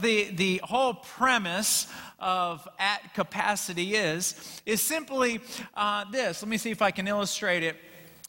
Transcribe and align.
the, 0.00 0.30
the 0.30 0.60
whole 0.64 0.94
premise 0.94 1.86
of 2.18 2.66
at 2.78 3.14
capacity 3.14 3.94
is, 3.94 4.60
is 4.66 4.82
simply 4.82 5.40
uh, 5.74 6.04
this. 6.10 6.42
Let 6.42 6.48
me 6.48 6.58
see 6.58 6.70
if 6.70 6.82
I 6.82 6.90
can 6.90 7.08
illustrate 7.08 7.62
it. 7.62 7.76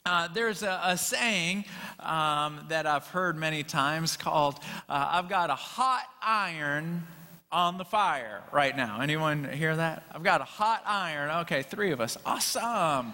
Uh, 0.06 0.28
there's 0.34 0.64
a, 0.64 0.82
a 0.84 0.98
saying 0.98 1.66
um, 2.00 2.66
that 2.70 2.88
I've 2.88 3.08
heard 3.08 3.38
many 3.38 3.64
times 3.64 4.18
called, 4.18 4.56
uh, 4.90 5.10
I've 5.12 5.30
got 5.30 5.50
a 5.50 5.56
hot 5.56 6.06
iron 6.22 7.06
on 7.52 7.78
the 7.78 7.86
fire 7.86 8.42
right 8.52 8.76
now. 8.76 9.02
Anyone 9.02 9.44
hear 9.44 9.76
that? 9.76 10.04
I've 10.12 10.24
got 10.24 10.42
a 10.42 10.46
hot 10.46 10.82
iron. 10.86 11.30
Okay, 11.42 11.62
three 11.64 11.92
of 11.92 12.02
us. 12.02 12.18
Awesome. 12.26 13.14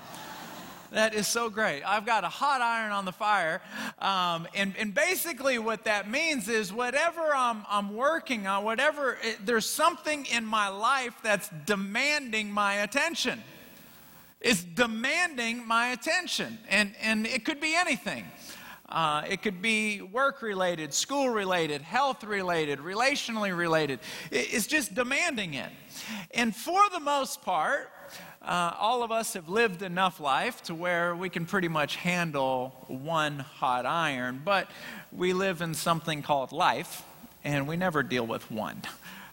That 0.92 1.14
is 1.14 1.28
so 1.28 1.50
great. 1.50 1.84
I've 1.84 2.06
got 2.06 2.24
a 2.24 2.30
hot 2.30 2.62
iron 2.62 2.92
on 2.92 3.06
the 3.06 3.12
fire. 3.12 3.62
Um, 4.00 4.48
and, 4.56 4.74
and 4.78 4.94
basically, 4.94 5.60
what 5.60 5.84
that 5.84 6.10
means 6.10 6.48
is 6.48 6.72
whatever 6.72 7.34
I'm, 7.36 7.66
I'm 7.70 7.94
working 7.94 8.48
on, 8.48 8.64
whatever, 8.64 9.18
it, 9.22 9.46
there's 9.46 9.70
something 9.70 10.26
in 10.28 10.46
my 10.46 10.70
life 10.70 11.14
that's 11.24 11.50
demanding 11.66 12.52
my 12.52 12.76
attention. 12.76 13.44
It's 14.40 14.64
demanding 14.64 15.68
my 15.68 15.90
attention. 15.90 16.58
And, 16.70 16.94
and 17.02 17.26
it 17.28 17.44
could 17.44 17.60
be 17.60 17.76
anything. 17.76 18.26
Uh, 18.90 19.24
it 19.30 19.42
could 19.42 19.62
be 19.62 20.02
work 20.02 20.42
related, 20.42 20.94
school 20.94 21.30
related, 21.30 21.82
health 21.82 22.24
related, 22.24 22.80
relationally 22.80 23.56
related. 23.56 24.00
It's 24.32 24.66
just 24.66 24.96
demanding 24.96 25.56
it. 25.56 25.70
And 26.32 26.56
for 26.56 26.80
the 26.94 27.02
most 27.02 27.42
part, 27.42 27.92
uh, 28.42 28.74
all 28.80 29.04
of 29.04 29.12
us 29.12 29.34
have 29.34 29.50
lived 29.50 29.82
enough 29.82 30.20
life 30.20 30.64
to 30.64 30.76
where 30.76 31.16
we 31.16 31.30
can 31.30 31.46
pretty 31.46 31.68
much 31.68 31.96
handle 31.98 32.70
one 32.88 33.40
hot 33.40 33.86
iron, 33.86 34.42
but 34.44 34.70
we 35.12 35.34
live 35.34 35.62
in 35.62 35.74
something 35.74 36.22
called 36.22 36.52
life, 36.52 37.04
and 37.44 37.68
we 37.68 37.78
never 37.78 38.04
deal 38.04 38.26
with 38.26 38.50
one. 38.52 38.82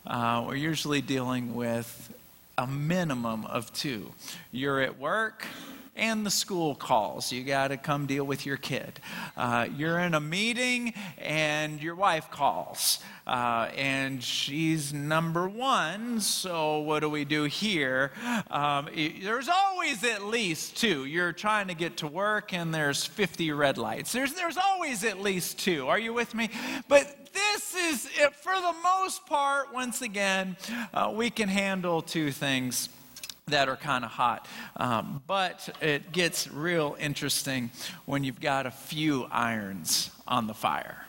Uh, 0.06 0.44
we're 0.46 0.56
usually 0.56 1.00
dealing 1.00 1.54
with 1.54 2.12
a 2.58 2.66
minimum 2.66 3.44
of 3.46 3.72
two. 3.72 4.12
You're 4.52 4.80
at 4.80 4.98
work, 4.98 5.46
and 5.96 6.26
the 6.26 6.30
school 6.30 6.74
calls. 6.74 7.30
You 7.32 7.44
got 7.44 7.68
to 7.68 7.76
come 7.76 8.06
deal 8.06 8.24
with 8.24 8.44
your 8.44 8.56
kid. 8.56 9.00
Uh, 9.36 9.68
you're 9.76 9.98
in 10.00 10.14
a 10.14 10.20
meeting 10.20 10.94
and 11.18 11.82
your 11.82 11.94
wife 11.94 12.30
calls. 12.30 12.98
Uh, 13.26 13.70
and 13.76 14.22
she's 14.22 14.92
number 14.92 15.48
one, 15.48 16.20
so 16.20 16.80
what 16.80 17.00
do 17.00 17.08
we 17.08 17.24
do 17.24 17.44
here? 17.44 18.12
Um, 18.50 18.88
there's 18.94 19.48
always 19.48 20.04
at 20.04 20.24
least 20.24 20.76
two. 20.76 21.06
You're 21.06 21.32
trying 21.32 21.68
to 21.68 21.74
get 21.74 21.98
to 21.98 22.06
work 22.06 22.52
and 22.52 22.74
there's 22.74 23.04
50 23.04 23.52
red 23.52 23.78
lights. 23.78 24.12
There's, 24.12 24.34
there's 24.34 24.58
always 24.58 25.04
at 25.04 25.20
least 25.20 25.58
two. 25.58 25.88
Are 25.88 25.98
you 25.98 26.12
with 26.12 26.34
me? 26.34 26.50
But 26.88 27.32
this 27.32 27.74
is, 27.74 28.06
for 28.42 28.54
the 28.54 28.74
most 28.82 29.24
part, 29.26 29.72
once 29.72 30.02
again, 30.02 30.56
uh, 30.92 31.12
we 31.14 31.30
can 31.30 31.48
handle 31.48 32.02
two 32.02 32.30
things 32.30 32.88
that 33.46 33.68
are 33.68 33.76
kind 33.76 34.04
of 34.04 34.10
hot. 34.10 34.46
Um, 34.76 35.22
but 35.26 35.68
it 35.82 36.12
gets 36.12 36.50
real 36.50 36.96
interesting 36.98 37.70
when 38.06 38.24
you've 38.24 38.40
got 38.40 38.66
a 38.66 38.70
few 38.70 39.26
irons 39.30 40.10
on 40.26 40.46
the 40.46 40.54
fire. 40.54 41.04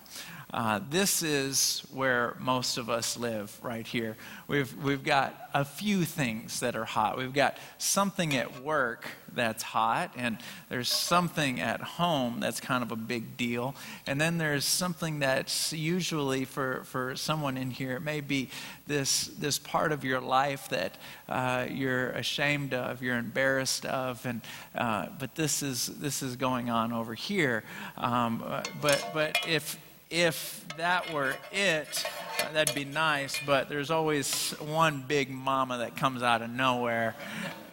Uh, 0.53 0.79
this 0.89 1.23
is 1.23 1.81
where 1.91 2.35
most 2.39 2.77
of 2.77 2.89
us 2.89 3.17
live 3.17 3.57
right 3.63 3.85
here. 3.85 4.15
We've, 4.47 4.73
we've 4.83 5.03
got 5.03 5.49
a 5.53 5.65
few 5.65 6.05
things 6.05 6.59
that 6.59 6.75
are 6.75 6.85
hot. 6.85 7.17
We've 7.17 7.33
got 7.33 7.57
something 7.77 8.35
at 8.35 8.61
work 8.61 9.07
that's 9.33 9.63
hot, 9.63 10.11
and 10.15 10.37
there's 10.69 10.89
something 10.89 11.59
at 11.59 11.81
home 11.81 12.39
that's 12.39 12.59
kind 12.59 12.83
of 12.83 12.91
a 12.91 12.95
big 12.95 13.35
deal. 13.37 13.75
And 14.07 14.19
then 14.19 14.37
there's 14.37 14.65
something 14.65 15.19
that's 15.19 15.73
usually 15.73 16.45
for, 16.45 16.83
for 16.85 17.15
someone 17.15 17.57
in 17.57 17.71
here, 17.71 17.97
it 17.97 18.01
may 18.01 18.21
be 18.21 18.49
this, 18.87 19.27
this 19.27 19.57
part 19.59 19.91
of 19.91 20.03
your 20.03 20.21
life 20.21 20.69
that 20.69 20.97
uh, 21.27 21.65
you're 21.69 22.11
ashamed 22.11 22.73
of, 22.73 23.01
you're 23.01 23.17
embarrassed 23.17 23.85
of, 23.85 24.25
and, 24.25 24.41
uh, 24.75 25.07
but 25.19 25.35
this 25.35 25.63
is, 25.63 25.87
this 25.87 26.21
is 26.21 26.35
going 26.35 26.69
on 26.69 26.93
over 26.93 27.13
here. 27.13 27.63
Um, 27.97 28.43
but, 28.81 29.09
but 29.13 29.37
if, 29.47 29.77
if 30.09 30.65
that 30.77 31.11
were 31.13 31.35
it, 31.51 32.05
that'd 32.53 32.75
be 32.75 32.85
nice, 32.85 33.39
but 33.45 33.69
there's 33.69 33.89
always 33.91 34.51
one 34.59 35.03
big 35.07 35.29
mama 35.29 35.79
that 35.79 35.95
comes 35.95 36.21
out 36.21 36.41
of 36.41 36.49
nowhere. 36.49 37.15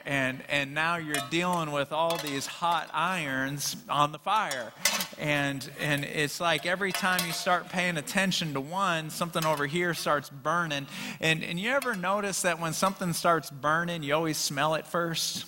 And, 0.05 0.43
and 0.49 0.75
now 0.75 0.97
you're 0.97 1.15
dealing 1.31 1.71
with 1.71 1.93
all 1.93 2.17
these 2.17 2.47
hot 2.47 2.91
irons 2.93 3.77
on 3.89 4.11
the 4.11 4.19
fire. 4.19 4.73
And, 5.19 5.69
and 5.81 6.05
it's 6.05 6.41
like 6.41 6.67
every 6.67 6.91
time 6.91 7.25
you 7.25 7.33
start 7.33 7.69
paying 7.69 7.97
attention 7.97 8.55
to 8.55 8.61
one, 8.61 9.11
something 9.11 9.45
over 9.45 9.67
here 9.67 9.95
starts 9.95 10.29
burning. 10.29 10.89
And, 11.21 11.45
and 11.45 11.59
you 11.61 11.71
ever 11.71 11.95
notice 11.95 12.43
that 12.43 12.61
when 12.61 12.73
something 12.73 13.13
starts 13.13 13.49
burning, 13.51 14.03
you 14.03 14.15
always 14.15 14.39
smell 14.39 14.75
it 14.75 14.87
first? 14.89 15.45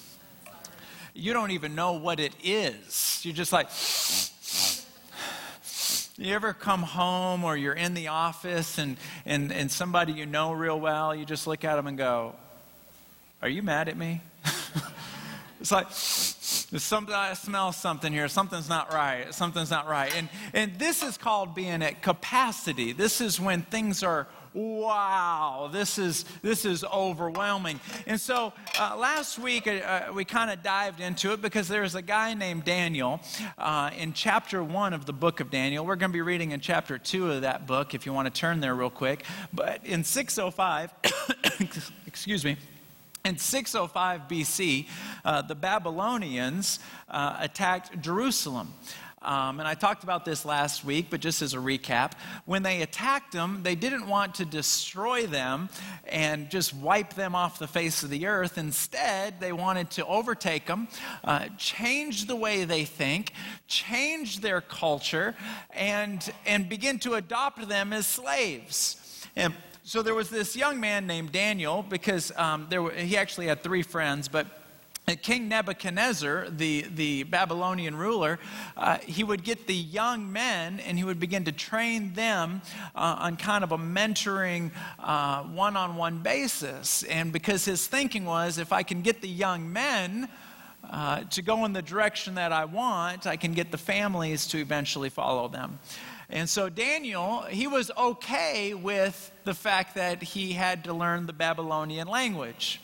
You 1.15 1.33
don't 1.33 1.51
even 1.51 1.75
know 1.75 1.95
what 1.95 2.21
it 2.21 2.35
is. 2.43 3.21
You're 3.25 3.35
just 3.35 3.53
like, 3.53 3.71
you 6.17 6.35
ever 6.35 6.53
come 6.53 6.83
home 6.83 7.45
or 7.45 7.57
you're 7.57 7.75
in 7.75 7.95
the 7.95 8.09
office 8.09 8.79
and, 8.79 8.97
and, 9.27 9.53
and 9.53 9.71
somebody 9.71 10.13
you 10.13 10.27
know 10.27 10.53
real 10.53 10.79
well, 10.79 11.15
you 11.15 11.25
just 11.25 11.47
look 11.47 11.65
at 11.65 11.75
them 11.75 11.87
and 11.87 11.99
go, 11.99 12.35
Are 13.43 13.49
you 13.49 13.63
mad 13.63 13.89
at 13.89 13.97
me? 13.97 14.21
it's 15.61 15.73
like, 15.73 15.89
something, 15.91 17.15
I 17.15 17.35
smell 17.35 17.73
something 17.73 18.13
here. 18.13 18.29
Something's 18.29 18.69
not 18.69 18.93
right. 18.93 19.35
Something's 19.35 19.71
not 19.71 19.89
right. 19.89 20.15
And, 20.17 20.29
and 20.53 20.79
this 20.79 21.03
is 21.03 21.17
called 21.17 21.55
being 21.55 21.83
at 21.83 22.01
capacity. 22.01 22.93
This 22.93 23.21
is 23.21 23.41
when 23.41 23.63
things 23.63 24.03
are 24.03 24.29
wow, 24.55 25.69
this 25.73 25.99
is, 25.99 26.25
this 26.41 26.65
is 26.65 26.85
overwhelming. 26.85 27.81
And 28.07 28.21
so 28.21 28.53
uh, 28.79 28.97
last 28.97 29.39
week 29.39 29.67
uh, 29.67 30.13
we 30.15 30.25
kind 30.25 30.51
of 30.51 30.63
dived 30.63 31.01
into 31.01 31.33
it 31.33 31.43
because 31.43 31.67
there's 31.67 31.97
a 31.97 32.03
guy 32.03 32.35
named 32.35 32.65
Daniel 32.65 33.21
uh, 33.59 33.91
in 33.99 34.13
chapter 34.13 34.63
one 34.63 34.95
of 34.95 35.07
the 35.07 35.13
book 35.13 35.41
of 35.41 35.51
Daniel. 35.51 35.85
We're 35.85 35.97
going 35.97 36.13
to 36.13 36.17
be 36.17 36.23
reading 36.23 36.53
in 36.53 36.61
chapter 36.61 36.99
two 36.99 37.33
of 37.33 37.43
that 37.43 37.67
book 37.67 37.95
if 37.95 38.07
you 38.07 38.13
want 38.13 38.33
to 38.33 38.41
turn 38.41 38.61
there 38.61 38.75
real 38.75 38.91
quick. 38.91 39.25
But 39.53 39.85
in 39.85 40.05
605, 40.05 40.95
excuse 42.07 42.45
me. 42.45 42.57
In 43.25 43.39
605 43.39 44.29
BC, 44.29 44.87
uh, 45.25 45.41
the 45.41 45.55
Babylonians 45.55 46.79
uh, 47.09 47.39
attacked 47.41 48.01
Jerusalem. 48.03 48.75
Um, 49.25 49.59
and 49.59 49.67
I 49.67 49.75
talked 49.75 50.05
about 50.05 50.25
this 50.25 50.45
last 50.45 50.85
week, 50.85 51.07
but 51.09 51.21
just 51.21 51.41
as 51.41 51.55
a 51.55 51.59
recap, 51.59 52.13
when 52.45 52.63
they 52.63 52.83
attacked 52.83 53.33
them, 53.33 53.61
they 53.63 53.75
didn't 53.75 54.07
want 54.07 54.35
to 54.37 54.45
destroy 54.45 55.27
them 55.27 55.71
and 56.07 56.51
just 56.51 56.75
wipe 56.75 57.15
them 57.15 57.35
off 57.35 57.59
the 57.59 57.67
face 57.67 58.03
of 58.03 58.11
the 58.11 58.27
earth. 58.27 58.59
Instead, 58.59 59.41
they 59.41 59.53
wanted 59.53 59.91
to 59.93 60.07
overtake 60.07 60.67
them, 60.67 60.89
uh, 61.25 61.49
change 61.57 62.27
the 62.27 62.37
way 62.37 62.65
they 62.65 62.85
think, 62.85 63.33
change 63.67 64.41
their 64.41 64.61
culture, 64.61 65.35
and, 65.71 66.33
and 66.45 66.69
begin 66.69 66.99
to 66.99 67.15
adopt 67.15 67.67
them 67.69 67.93
as 67.93 68.07
slaves. 68.07 69.27
And 69.37 69.55
so 69.85 70.03
there 70.03 70.15
was 70.15 70.29
this 70.29 70.55
young 70.55 70.81
man 70.81 71.07
named 71.07 71.33
Daniel, 71.33 71.83
because 71.83 72.31
um, 72.37 72.67
there 72.69 72.83
were, 72.83 72.93
he 72.93 73.17
actually 73.17 73.47
had 73.47 73.63
three 73.63 73.83
friends, 73.83 74.29
but 74.29 74.47
King 75.07 75.49
Nebuchadnezzar, 75.49 76.49
the, 76.49 76.87
the 76.95 77.25
Babylonian 77.25 77.95
ruler, 77.95 78.39
uh, 78.77 78.99
he 78.99 79.23
would 79.23 79.45
get 79.45 79.67
the 79.67 79.75
young 79.75 80.33
men 80.33 80.81
and 80.81 80.97
he 80.97 81.05
would 81.05 81.21
begin 81.21 81.45
to 81.45 81.53
train 81.53 82.15
them 82.15 82.63
uh, 82.95 83.17
on 83.19 83.37
kind 83.37 83.63
of 83.65 83.73
a 83.73 83.79
mentoring 83.79 84.71
one 85.55 85.77
on 85.77 85.97
one 85.97 86.21
basis. 86.21 87.03
And 87.03 87.33
because 87.33 87.67
his 87.67 87.87
thinking 87.87 88.25
was 88.25 88.57
if 88.57 88.73
I 88.73 88.83
can 88.83 89.03
get 89.03 89.21
the 89.21 89.29
young 89.29 89.71
men 89.71 90.29
uh, 90.91 91.25
to 91.25 91.43
go 91.43 91.65
in 91.65 91.73
the 91.73 91.83
direction 91.83 92.37
that 92.37 92.53
I 92.53 92.65
want, 92.65 93.27
I 93.27 93.37
can 93.37 93.53
get 93.53 93.71
the 93.71 93.79
families 93.79 94.47
to 94.49 94.59
eventually 94.59 95.11
follow 95.11 95.49
them. 95.49 95.79
And 96.31 96.49
so 96.49 96.69
Daniel, 96.69 97.43
he 97.43 97.67
was 97.67 97.91
okay 97.97 98.75
with 98.75 99.31
the 99.45 99.55
fact 99.55 99.95
that 99.97 100.23
he 100.23 100.53
had 100.53 100.85
to 100.85 100.95
learn 100.95 101.27
the 101.27 101.33
Babylonian 101.33 102.09
language. 102.09 102.81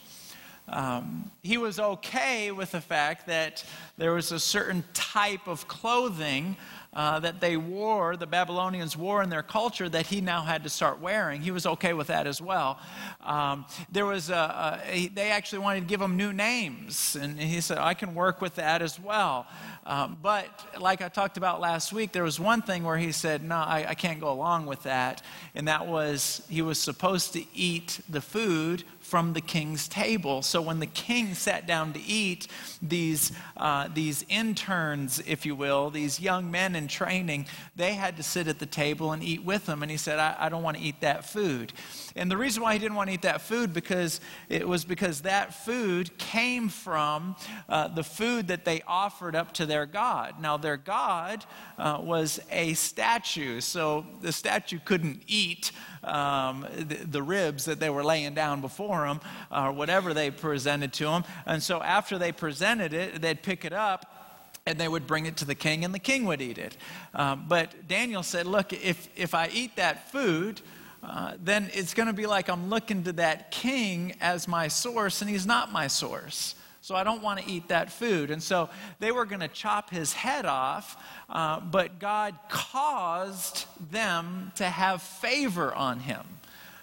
Um, 0.70 1.30
he 1.42 1.58
was 1.58 1.80
okay 1.80 2.50
with 2.52 2.72
the 2.72 2.80
fact 2.80 3.26
that 3.26 3.64
there 3.98 4.12
was 4.12 4.32
a 4.32 4.38
certain 4.38 4.84
type 4.94 5.46
of 5.48 5.66
clothing 5.68 6.56
uh, 6.92 7.20
that 7.20 7.40
they 7.40 7.56
wore, 7.56 8.16
the 8.16 8.26
Babylonians 8.26 8.96
wore 8.96 9.22
in 9.22 9.30
their 9.30 9.42
culture, 9.42 9.88
that 9.88 10.06
he 10.06 10.20
now 10.20 10.42
had 10.42 10.64
to 10.64 10.68
start 10.68 11.00
wearing. 11.00 11.40
He 11.40 11.52
was 11.52 11.64
okay 11.64 11.92
with 11.92 12.08
that 12.08 12.26
as 12.26 12.40
well. 12.40 12.80
Um, 13.24 13.64
there 13.92 14.06
was 14.06 14.28
a, 14.28 14.80
a, 14.88 15.08
they 15.08 15.30
actually 15.30 15.60
wanted 15.60 15.80
to 15.80 15.86
give 15.86 16.00
him 16.00 16.16
new 16.16 16.32
names, 16.32 17.14
and 17.14 17.38
he 17.38 17.60
said, 17.60 17.78
I 17.78 17.94
can 17.94 18.14
work 18.14 18.40
with 18.40 18.56
that 18.56 18.82
as 18.82 18.98
well. 18.98 19.46
Um, 19.86 20.18
but 20.20 20.46
like 20.80 21.00
I 21.00 21.08
talked 21.08 21.36
about 21.36 21.60
last 21.60 21.92
week, 21.92 22.12
there 22.12 22.24
was 22.24 22.40
one 22.40 22.60
thing 22.60 22.82
where 22.82 22.98
he 22.98 23.12
said, 23.12 23.42
No, 23.42 23.56
I, 23.56 23.86
I 23.88 23.94
can't 23.94 24.20
go 24.20 24.30
along 24.30 24.66
with 24.66 24.82
that. 24.82 25.22
And 25.54 25.68
that 25.68 25.86
was 25.86 26.42
he 26.48 26.62
was 26.62 26.78
supposed 26.78 27.32
to 27.32 27.44
eat 27.54 28.00
the 28.08 28.20
food 28.20 28.84
from 29.10 29.32
the 29.32 29.40
king's 29.40 29.88
table. 29.88 30.40
So 30.40 30.62
when 30.62 30.78
the 30.78 30.86
king 30.86 31.34
sat 31.34 31.66
down 31.66 31.92
to 31.94 32.00
eat, 32.00 32.46
these, 32.80 33.32
uh, 33.56 33.88
these 33.92 34.24
interns, 34.28 35.20
if 35.26 35.44
you 35.44 35.56
will, 35.56 35.90
these 35.90 36.20
young 36.20 36.48
men 36.48 36.76
in 36.76 36.86
training, 36.86 37.46
they 37.74 37.94
had 37.94 38.16
to 38.18 38.22
sit 38.22 38.46
at 38.46 38.60
the 38.60 38.66
table 38.66 39.10
and 39.10 39.20
eat 39.20 39.42
with 39.42 39.68
him. 39.68 39.82
And 39.82 39.90
he 39.90 39.96
said, 39.96 40.20
I, 40.20 40.36
I 40.38 40.48
don't 40.48 40.62
want 40.62 40.76
to 40.76 40.82
eat 40.82 41.00
that 41.00 41.24
food. 41.24 41.72
And 42.16 42.30
the 42.30 42.36
reason 42.36 42.62
why 42.62 42.72
he 42.72 42.78
didn't 42.78 42.96
want 42.96 43.08
to 43.08 43.14
eat 43.14 43.22
that 43.22 43.40
food 43.40 43.72
because 43.72 44.20
it 44.48 44.66
was 44.66 44.84
because 44.84 45.22
that 45.22 45.54
food 45.54 46.16
came 46.18 46.68
from 46.68 47.36
uh, 47.68 47.88
the 47.88 48.02
food 48.02 48.48
that 48.48 48.64
they 48.64 48.82
offered 48.86 49.36
up 49.36 49.52
to 49.54 49.66
their 49.66 49.86
God. 49.86 50.40
Now, 50.40 50.56
their 50.56 50.76
God 50.76 51.44
uh, 51.78 51.98
was 52.00 52.40
a 52.50 52.74
statue, 52.74 53.60
so 53.60 54.06
the 54.20 54.32
statue 54.32 54.78
couldn't 54.84 55.22
eat 55.26 55.72
um, 56.02 56.66
the, 56.76 56.96
the, 56.96 57.22
ribs 57.22 57.66
that 57.66 57.78
they 57.78 57.90
were 57.90 58.02
laying 58.02 58.34
down 58.34 58.62
before 58.62 59.06
him 59.06 59.20
or 59.52 59.70
whatever 59.70 60.14
they 60.14 60.30
presented 60.30 60.94
to 60.94 61.08
him. 61.08 61.24
And 61.44 61.62
so 61.62 61.82
after 61.82 62.16
they 62.16 62.32
presented 62.32 62.94
it, 62.94 63.20
they'd 63.20 63.42
pick 63.42 63.66
it 63.66 63.74
up 63.74 64.20
and 64.66 64.78
they 64.78 64.88
would 64.88 65.06
bring 65.06 65.26
it 65.26 65.36
to 65.38 65.44
the 65.44 65.54
king, 65.54 65.84
and 65.84 65.94
the 65.94 65.98
king 65.98 66.24
would 66.26 66.40
eat 66.40 66.58
it. 66.58 66.76
Um, 67.14 67.46
but 67.48 67.88
Daniel 67.88 68.22
said, 68.22 68.46
Look, 68.46 68.72
if, 68.72 69.08
if 69.16 69.34
I 69.34 69.48
eat 69.52 69.76
that 69.76 70.10
food, 70.12 70.60
uh, 71.02 71.34
then 71.42 71.70
it's 71.72 71.94
going 71.94 72.08
to 72.08 72.12
be 72.12 72.26
like 72.26 72.48
I'm 72.48 72.68
looking 72.68 73.04
to 73.04 73.12
that 73.14 73.50
king 73.50 74.14
as 74.20 74.46
my 74.46 74.68
source, 74.68 75.22
and 75.22 75.30
he's 75.30 75.46
not 75.46 75.72
my 75.72 75.86
source. 75.86 76.54
So 76.82 76.94
I 76.94 77.04
don't 77.04 77.22
want 77.22 77.40
to 77.40 77.50
eat 77.50 77.68
that 77.68 77.92
food. 77.92 78.30
And 78.30 78.42
so 78.42 78.70
they 79.00 79.12
were 79.12 79.26
going 79.26 79.40
to 79.40 79.48
chop 79.48 79.90
his 79.90 80.14
head 80.14 80.46
off, 80.46 80.96
uh, 81.28 81.60
but 81.60 81.98
God 81.98 82.34
caused 82.48 83.66
them 83.90 84.50
to 84.56 84.64
have 84.64 85.02
favor 85.02 85.74
on 85.74 86.00
him. 86.00 86.24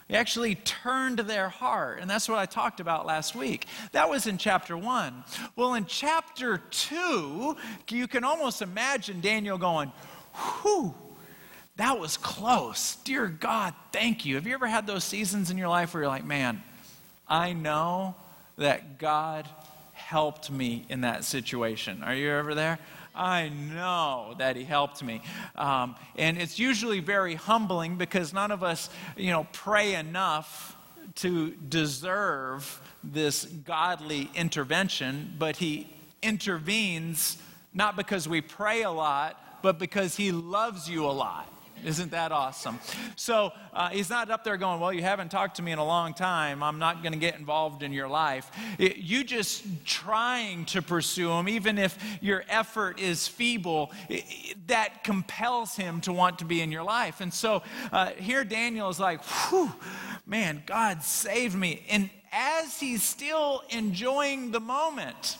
He 0.08 0.16
actually 0.16 0.56
turned 0.56 1.20
their 1.20 1.50
heart. 1.50 2.00
And 2.00 2.10
that's 2.10 2.30
what 2.30 2.38
I 2.38 2.46
talked 2.46 2.80
about 2.80 3.06
last 3.06 3.36
week. 3.36 3.66
That 3.92 4.10
was 4.10 4.28
in 4.28 4.38
chapter 4.38 4.78
one. 4.78 5.24
Well, 5.56 5.74
in 5.74 5.86
chapter 5.86 6.60
two, 6.70 7.58
you 7.90 8.08
can 8.08 8.24
almost 8.24 8.62
imagine 8.62 9.20
Daniel 9.20 9.58
going, 9.58 9.92
whew, 10.62 10.94
that 11.78 12.00
was 12.00 12.18
close. 12.18 12.96
Dear 13.04 13.28
God, 13.28 13.74
thank 13.92 14.26
you. 14.26 14.36
Have 14.36 14.48
you 14.48 14.54
ever 14.54 14.68
had 14.68 14.88
those 14.88 15.04
seasons 15.04 15.52
in 15.52 15.58
your 15.58 15.68
life 15.68 15.94
where 15.94 16.04
you're 16.04 16.10
like, 16.10 16.26
man, 16.26 16.62
I 17.28 17.54
know 17.54 18.16
that 18.58 18.98
God 18.98 19.48
helped 19.94 20.50
me 20.50 20.86
in 20.90 21.02
that 21.02 21.24
situation? 21.24 22.04
Are 22.04 22.16
you 22.16 22.32
ever 22.32 22.56
there? 22.56 22.80
I 23.14 23.50
know 23.50 24.36
that 24.38 24.56
he 24.56 24.64
helped 24.64 25.04
me. 25.04 25.22
Um, 25.56 25.96
and 26.18 26.38
it's 26.38 26.58
usually 26.58 27.00
very 27.00 27.36
humbling 27.36 27.96
because 27.96 28.34
none 28.34 28.52
of 28.52 28.64
us, 28.64 28.90
you 29.16 29.32
know, 29.32 29.48
pray 29.54 29.96
enough 29.96 30.76
to 31.16 31.52
deserve 31.52 32.82
this 33.04 33.46
godly 33.46 34.30
intervention, 34.36 35.36
but 35.38 35.58
he 35.58 35.94
intervenes 36.22 37.38
not 37.74 37.96
because 37.96 38.28
we 38.28 38.42
pray 38.42 38.82
a 38.82 38.92
lot, 38.92 39.62
but 39.62 39.78
because 39.78 40.16
he 40.16 40.32
loves 40.32 40.90
you 40.90 41.06
a 41.06 41.12
lot. 41.12 41.48
Isn't 41.86 42.12
that 42.12 42.32
awesome? 42.32 42.80
So 43.16 43.52
uh, 43.74 43.90
he's 43.90 44.10
not 44.10 44.30
up 44.30 44.44
there 44.44 44.58
going, 44.58 44.80
Well, 44.80 44.92
you 44.92 45.02
haven't 45.02 45.30
talked 45.30 45.58
to 45.58 45.62
me 45.62 45.72
in 45.72 45.80
a 45.80 45.86
long 45.86 46.14
time. 46.14 46.64
I'm 46.64 46.80
not 46.80 47.02
going 47.02 47.14
to 47.14 47.20
get 47.20 47.38
involved 47.38 47.84
in 47.84 47.94
your 47.94 48.08
life. 48.08 48.52
It, 48.78 48.98
you 48.98 49.24
just 49.24 49.64
trying 49.86 50.66
to 50.66 50.82
pursue 50.82 51.32
him, 51.32 51.48
even 51.48 51.78
if 51.78 51.98
your 52.22 52.44
effort 52.50 53.00
is 53.00 53.28
feeble, 53.28 53.92
it, 54.10 54.26
that 54.68 55.04
compels 55.04 55.76
him 55.76 56.02
to 56.02 56.14
want 56.14 56.40
to 56.40 56.46
be 56.46 56.62
in 56.62 56.72
your 56.72 56.84
life. 56.84 57.22
And 57.22 57.34
so 57.34 57.64
uh, 57.92 58.12
here 58.12 58.44
Daniel 58.44 58.90
is 58.90 59.00
like, 59.00 59.24
Whew, 59.24 59.72
man, 60.26 60.64
God 60.66 61.04
saved 61.04 61.56
me. 61.56 61.84
And 61.90 62.10
as 62.32 62.80
he's 62.80 63.04
still 63.04 63.64
enjoying 63.70 64.52
the 64.52 64.60
moment, 64.60 65.38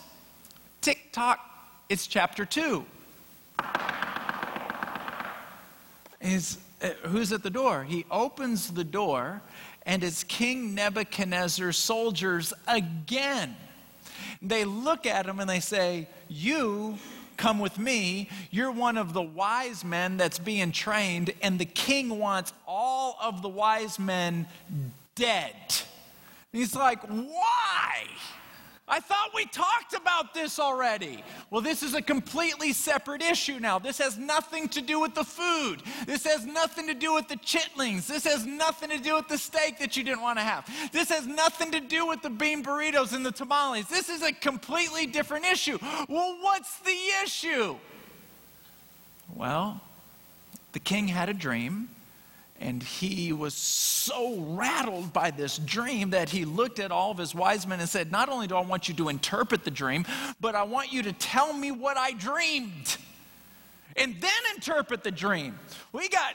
tick 0.80 1.12
tock, 1.12 1.40
it's 1.88 2.06
chapter 2.06 2.44
two 2.44 2.86
is 6.20 6.58
uh, 6.82 6.88
who's 7.04 7.32
at 7.32 7.42
the 7.42 7.50
door? 7.50 7.84
He 7.84 8.04
opens 8.10 8.70
the 8.70 8.84
door, 8.84 9.42
and 9.84 10.04
it's 10.04 10.24
King 10.24 10.74
Nebuchadnezzar's 10.74 11.76
soldiers 11.76 12.52
again. 12.66 13.56
They 14.40 14.64
look 14.64 15.06
at 15.06 15.26
him 15.26 15.40
and 15.40 15.50
they 15.50 15.60
say, 15.60 16.08
You 16.28 16.98
come 17.36 17.58
with 17.58 17.78
me. 17.78 18.28
You're 18.50 18.70
one 18.70 18.96
of 18.96 19.12
the 19.12 19.22
wise 19.22 19.84
men 19.84 20.16
that's 20.16 20.38
being 20.38 20.72
trained, 20.72 21.32
and 21.42 21.58
the 21.58 21.64
king 21.64 22.18
wants 22.18 22.52
all 22.66 23.16
of 23.20 23.42
the 23.42 23.48
wise 23.48 23.98
men 23.98 24.46
dead. 25.14 25.54
he's 26.52 26.76
like, 26.76 27.02
Why? 27.02 28.04
I 28.88 29.00
thought 29.00 29.30
we 29.34 29.44
talked 29.46 29.94
about 29.94 30.32
this 30.32 30.58
already. 30.58 31.22
Well, 31.50 31.60
this 31.60 31.82
is 31.82 31.94
a 31.94 32.02
completely 32.02 32.72
separate 32.72 33.22
issue 33.22 33.58
now. 33.60 33.78
This 33.78 33.98
has 33.98 34.16
nothing 34.16 34.68
to 34.70 34.80
do 34.80 34.98
with 34.98 35.14
the 35.14 35.24
food. 35.24 35.82
This 36.06 36.24
has 36.24 36.46
nothing 36.46 36.86
to 36.86 36.94
do 36.94 37.14
with 37.14 37.28
the 37.28 37.36
chitlings. 37.36 38.06
This 38.06 38.24
has 38.24 38.46
nothing 38.46 38.90
to 38.90 38.98
do 38.98 39.14
with 39.16 39.28
the 39.28 39.38
steak 39.38 39.78
that 39.78 39.96
you 39.96 40.04
didn't 40.04 40.22
want 40.22 40.38
to 40.38 40.44
have. 40.44 40.68
This 40.92 41.10
has 41.10 41.26
nothing 41.26 41.70
to 41.72 41.80
do 41.80 42.06
with 42.06 42.22
the 42.22 42.30
bean 42.30 42.64
burritos 42.64 43.12
and 43.12 43.24
the 43.24 43.32
tamales. 43.32 43.86
This 43.88 44.08
is 44.08 44.22
a 44.22 44.32
completely 44.32 45.06
different 45.06 45.44
issue. 45.44 45.78
Well, 46.08 46.38
what's 46.40 46.78
the 46.80 46.98
issue? 47.22 47.76
Well, 49.34 49.82
the 50.72 50.80
king 50.80 51.08
had 51.08 51.28
a 51.28 51.34
dream 51.34 51.90
and 52.60 52.82
he 52.82 53.32
was 53.32 53.54
so 53.54 54.36
rattled 54.38 55.12
by 55.12 55.30
this 55.30 55.58
dream 55.58 56.10
that 56.10 56.30
he 56.30 56.44
looked 56.44 56.78
at 56.80 56.90
all 56.90 57.10
of 57.10 57.18
his 57.18 57.34
wise 57.34 57.66
men 57.66 57.80
and 57.80 57.88
said, 57.88 58.10
Not 58.10 58.28
only 58.28 58.46
do 58.46 58.56
I 58.56 58.60
want 58.60 58.88
you 58.88 58.94
to 58.94 59.08
interpret 59.08 59.64
the 59.64 59.70
dream, 59.70 60.04
but 60.40 60.54
I 60.54 60.64
want 60.64 60.92
you 60.92 61.02
to 61.04 61.12
tell 61.12 61.52
me 61.52 61.70
what 61.70 61.96
I 61.96 62.12
dreamed 62.12 62.96
and 63.96 64.14
then 64.20 64.40
interpret 64.54 65.02
the 65.02 65.10
dream. 65.10 65.58
We 65.92 66.08
got 66.08 66.34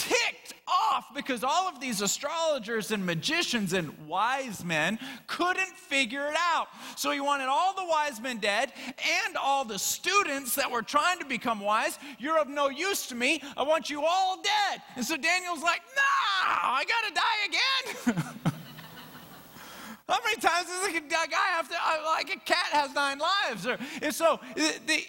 ticked 0.00 0.54
off 0.66 1.12
because 1.14 1.44
all 1.44 1.68
of 1.68 1.80
these 1.80 2.00
astrologers 2.00 2.90
and 2.90 3.04
magicians 3.04 3.72
and 3.72 3.90
wise 4.06 4.64
men 4.64 4.98
couldn't 5.26 5.68
figure 5.76 6.26
it 6.28 6.36
out. 6.54 6.68
So 6.96 7.10
he 7.10 7.20
wanted 7.20 7.48
all 7.48 7.74
the 7.74 7.84
wise 7.84 8.20
men 8.20 8.38
dead 8.38 8.72
and 8.86 9.36
all 9.36 9.64
the 9.64 9.78
students 9.78 10.54
that 10.54 10.70
were 10.70 10.82
trying 10.82 11.18
to 11.18 11.26
become 11.26 11.60
wise. 11.60 11.98
You're 12.18 12.38
of 12.38 12.48
no 12.48 12.68
use 12.68 13.06
to 13.08 13.14
me. 13.14 13.42
I 13.56 13.62
want 13.62 13.90
you 13.90 14.04
all 14.04 14.36
dead. 14.42 14.82
And 14.96 15.04
so 15.04 15.16
Daniel's 15.16 15.62
like, 15.62 15.82
nah, 15.96 16.50
I 16.62 16.84
gotta 16.84 17.14
die 17.14 18.14
again. 18.14 18.52
How 20.10 20.18
many 20.24 20.40
times 20.40 20.66
does 20.66 20.88
a 20.88 21.00
guy 21.08 21.36
have 21.54 21.68
to, 21.68 21.76
like 22.04 22.34
a 22.34 22.38
cat 22.40 22.66
has 22.72 22.92
nine 22.92 23.20
lives? 23.20 23.64
Or, 23.64 23.78
and 24.02 24.12
so 24.12 24.40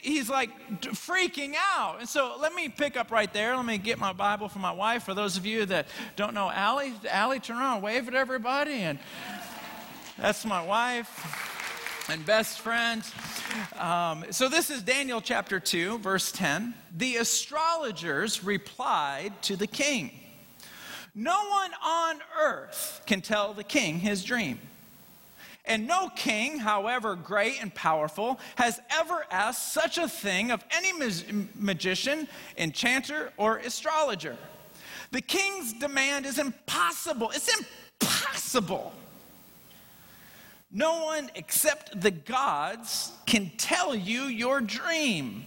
he's 0.03 0.29
like 0.29 0.51
freaking 0.81 1.55
out. 1.75 2.01
And 2.01 2.07
so 2.07 2.35
let 2.39 2.53
me 2.53 2.69
pick 2.69 2.95
up 2.95 3.09
right 3.09 3.33
there. 3.33 3.55
Let 3.55 3.65
me 3.65 3.79
get 3.79 3.97
my 3.97 4.13
Bible 4.13 4.47
for 4.47 4.59
my 4.59 4.71
wife. 4.71 5.01
For 5.01 5.15
those 5.15 5.37
of 5.37 5.45
you 5.47 5.65
that 5.65 5.87
don't 6.15 6.35
know 6.35 6.51
Allie, 6.51 6.93
Allie, 7.09 7.39
turn 7.39 7.57
around, 7.57 7.81
wave 7.81 8.07
at 8.09 8.13
everybody. 8.13 8.73
And 8.73 8.99
that's 10.19 10.45
my 10.45 10.63
wife 10.63 12.07
and 12.07 12.23
best 12.23 12.61
friend. 12.61 13.03
Um, 13.79 14.25
so 14.29 14.49
this 14.49 14.69
is 14.69 14.83
Daniel 14.83 15.19
chapter 15.19 15.59
2, 15.59 15.97
verse 15.97 16.31
10. 16.31 16.75
The 16.95 17.15
astrologers 17.15 18.43
replied 18.43 19.41
to 19.43 19.55
the 19.55 19.65
king. 19.65 20.11
No 21.15 21.43
one 21.49 21.71
on 21.83 22.19
earth 22.39 23.01
can 23.07 23.21
tell 23.21 23.53
the 23.53 23.63
king 23.63 23.97
his 23.97 24.23
dream. 24.23 24.59
And 25.65 25.87
no 25.87 26.09
king, 26.15 26.57
however 26.57 27.15
great 27.15 27.61
and 27.61 27.73
powerful, 27.73 28.39
has 28.55 28.79
ever 28.89 29.25
asked 29.29 29.73
such 29.73 29.97
a 29.97 30.07
thing 30.07 30.51
of 30.51 30.63
any 30.71 30.91
magician, 31.55 32.27
enchanter, 32.57 33.31
or 33.37 33.57
astrologer. 33.57 34.37
The 35.11 35.21
king's 35.21 35.73
demand 35.73 36.25
is 36.25 36.39
impossible. 36.39 37.31
It's 37.31 37.55
impossible. 38.01 38.93
No 40.71 41.03
one 41.03 41.29
except 41.35 41.99
the 41.99 42.11
gods 42.11 43.11
can 43.25 43.51
tell 43.57 43.93
you 43.93 44.23
your 44.23 44.61
dream 44.61 45.45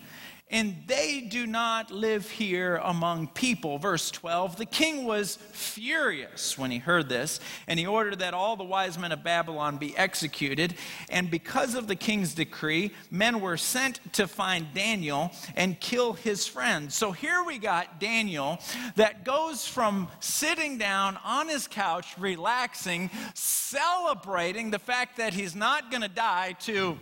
and 0.51 0.77
they 0.87 1.23
do 1.23 1.47
not 1.47 1.91
live 1.91 2.31
here 2.31 2.77
among 2.77 3.29
people. 3.29 3.79
Verse 3.79 4.11
12 4.11 4.57
The 4.57 4.67
king 4.67 5.05
was 5.05 5.37
furious 5.37 6.59
when 6.59 6.71
he 6.71 6.79
heard 6.79 7.09
this, 7.09 7.41
and 7.67 7.79
he 7.79 7.87
ordered 7.87 8.19
that 8.19 8.35
all 8.35 8.55
the 8.55 8.65
wise 8.65 8.99
men 8.99 9.11
of 9.11 9.25
Babylon 9.25 9.79
be 9.79 9.97
executed. 9.97 10.75
And 11.09 11.31
because 11.31 11.75
of 11.75 11.89
the 11.89 11.97
king's 11.97 12.35
decree, 12.35 12.93
men 13.11 13.41
were 13.41 13.57
sent 13.57 14.01
to 14.13 14.29
find 14.29 14.67
Daniel 14.75 15.33
and 15.57 15.81
kill 15.81 16.13
his 16.13 16.47
friends. 16.47 16.95
So 16.95 17.11
here 17.11 17.43
we 17.43 17.59
got 17.59 17.99
Daniel 17.99 18.61
that 18.97 19.25
goes 19.25 19.67
from 19.67 20.09
sitting 20.21 20.77
down 20.77 21.19
on 21.25 21.49
his 21.49 21.67
couch, 21.67 22.19
relaxing, 22.19 23.11
celebrating 23.35 24.71
the 24.71 24.79
fact 24.79 25.17
that 25.17 25.33
he's 25.33 25.55
not 25.55 25.91
going 25.91 26.03
to 26.03 26.09
die, 26.09 26.55
to 26.61 26.99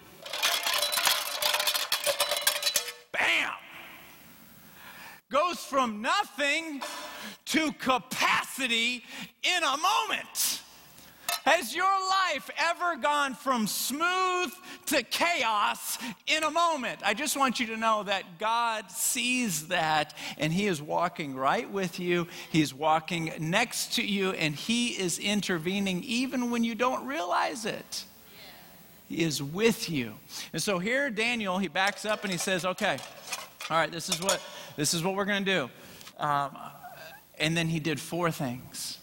bam, 3.32 3.50
goes 5.30 5.58
from 5.58 6.02
nothing 6.02 6.82
to 7.46 7.72
capacity 7.72 9.04
in 9.42 9.62
a 9.62 9.76
moment. 9.76 10.60
Has 11.44 11.74
your 11.74 11.84
life 11.84 12.50
ever 12.56 12.96
gone 12.96 13.34
from 13.34 13.66
smooth 13.66 14.52
to 14.86 15.02
chaos 15.02 15.98
in 16.28 16.44
a 16.44 16.50
moment? 16.50 17.00
I 17.04 17.14
just 17.14 17.36
want 17.36 17.58
you 17.58 17.66
to 17.68 17.76
know 17.76 18.04
that 18.04 18.38
God 18.38 18.90
sees 18.92 19.66
that 19.68 20.14
and 20.38 20.52
He 20.52 20.66
is 20.66 20.80
walking 20.80 21.34
right 21.34 21.68
with 21.68 21.98
you. 21.98 22.28
He's 22.50 22.72
walking 22.72 23.32
next 23.40 23.94
to 23.94 24.06
you 24.06 24.32
and 24.32 24.54
He 24.54 24.90
is 24.90 25.18
intervening 25.18 26.04
even 26.04 26.50
when 26.50 26.62
you 26.62 26.76
don't 26.76 27.06
realize 27.06 27.64
it. 27.64 28.04
Is 29.12 29.42
with 29.42 29.90
you. 29.90 30.14
And 30.52 30.62
so 30.62 30.78
here 30.78 31.10
Daniel, 31.10 31.58
he 31.58 31.68
backs 31.68 32.04
up 32.04 32.24
and 32.24 32.32
he 32.32 32.38
says, 32.38 32.64
"Okay, 32.64 32.98
all 33.70 33.76
right, 33.76 33.90
this 33.90 34.08
is 34.08 34.20
what 34.20 34.40
this 34.76 34.94
is 34.94 35.02
what 35.04 35.14
we're 35.14 35.24
going 35.24 35.44
to 35.44 35.50
do." 35.50 35.70
Um, 36.18 36.56
and 37.38 37.56
then 37.56 37.68
he 37.68 37.80
did 37.80 38.00
four 38.00 38.30
things. 38.30 38.98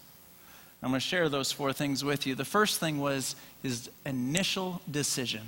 I'm 0.82 0.90
going 0.92 1.02
to 1.02 1.06
share 1.06 1.28
those 1.28 1.52
four 1.52 1.74
things 1.74 2.04
with 2.04 2.26
you. 2.26 2.36
The 2.36 2.46
first 2.46 2.80
thing 2.80 3.00
was 3.00 3.36
his 3.62 3.90
initial 4.06 4.82
decision. 4.90 5.42